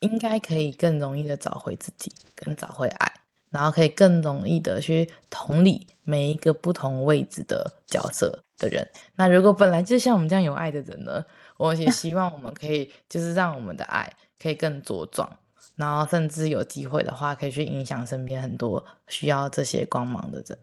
[0.00, 3.12] 应该可以更容易的找回自己，跟找回爱，
[3.52, 8.84] 然后可以更容易的去同理每一个不同位置的角色的人。
[9.14, 11.24] 那如果本来就像我们这样有爱的人呢，
[11.56, 15.30] 我也希望我们可以就是让我们的爱可以更茁壮，
[15.76, 20.58] 然后甚至有机会的话，可以去影响身边很多需要这些光芒的人。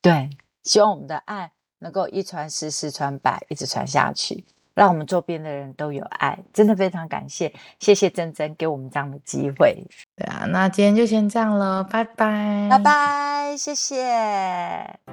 [0.00, 0.30] 对。
[0.64, 6.42] 希望我们的爱能够一传十，十传百，一直传下去，让我们周边的人都有爱。
[6.54, 9.84] 真的非常感谢，谢谢珍珍给我们这样的机会。
[10.16, 13.96] 对啊，那今天就先这样了，拜拜，拜拜，谢谢，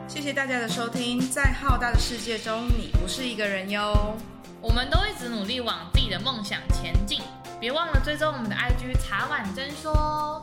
[0.08, 1.20] 谢谢大家的收听。
[1.32, 4.16] 在浩大的世界中，你不是一个人哟。
[4.62, 7.22] 我们都一直努力往自己的梦想前进，
[7.60, 10.40] 别忘了追踪我们的 IG 茶碗真说。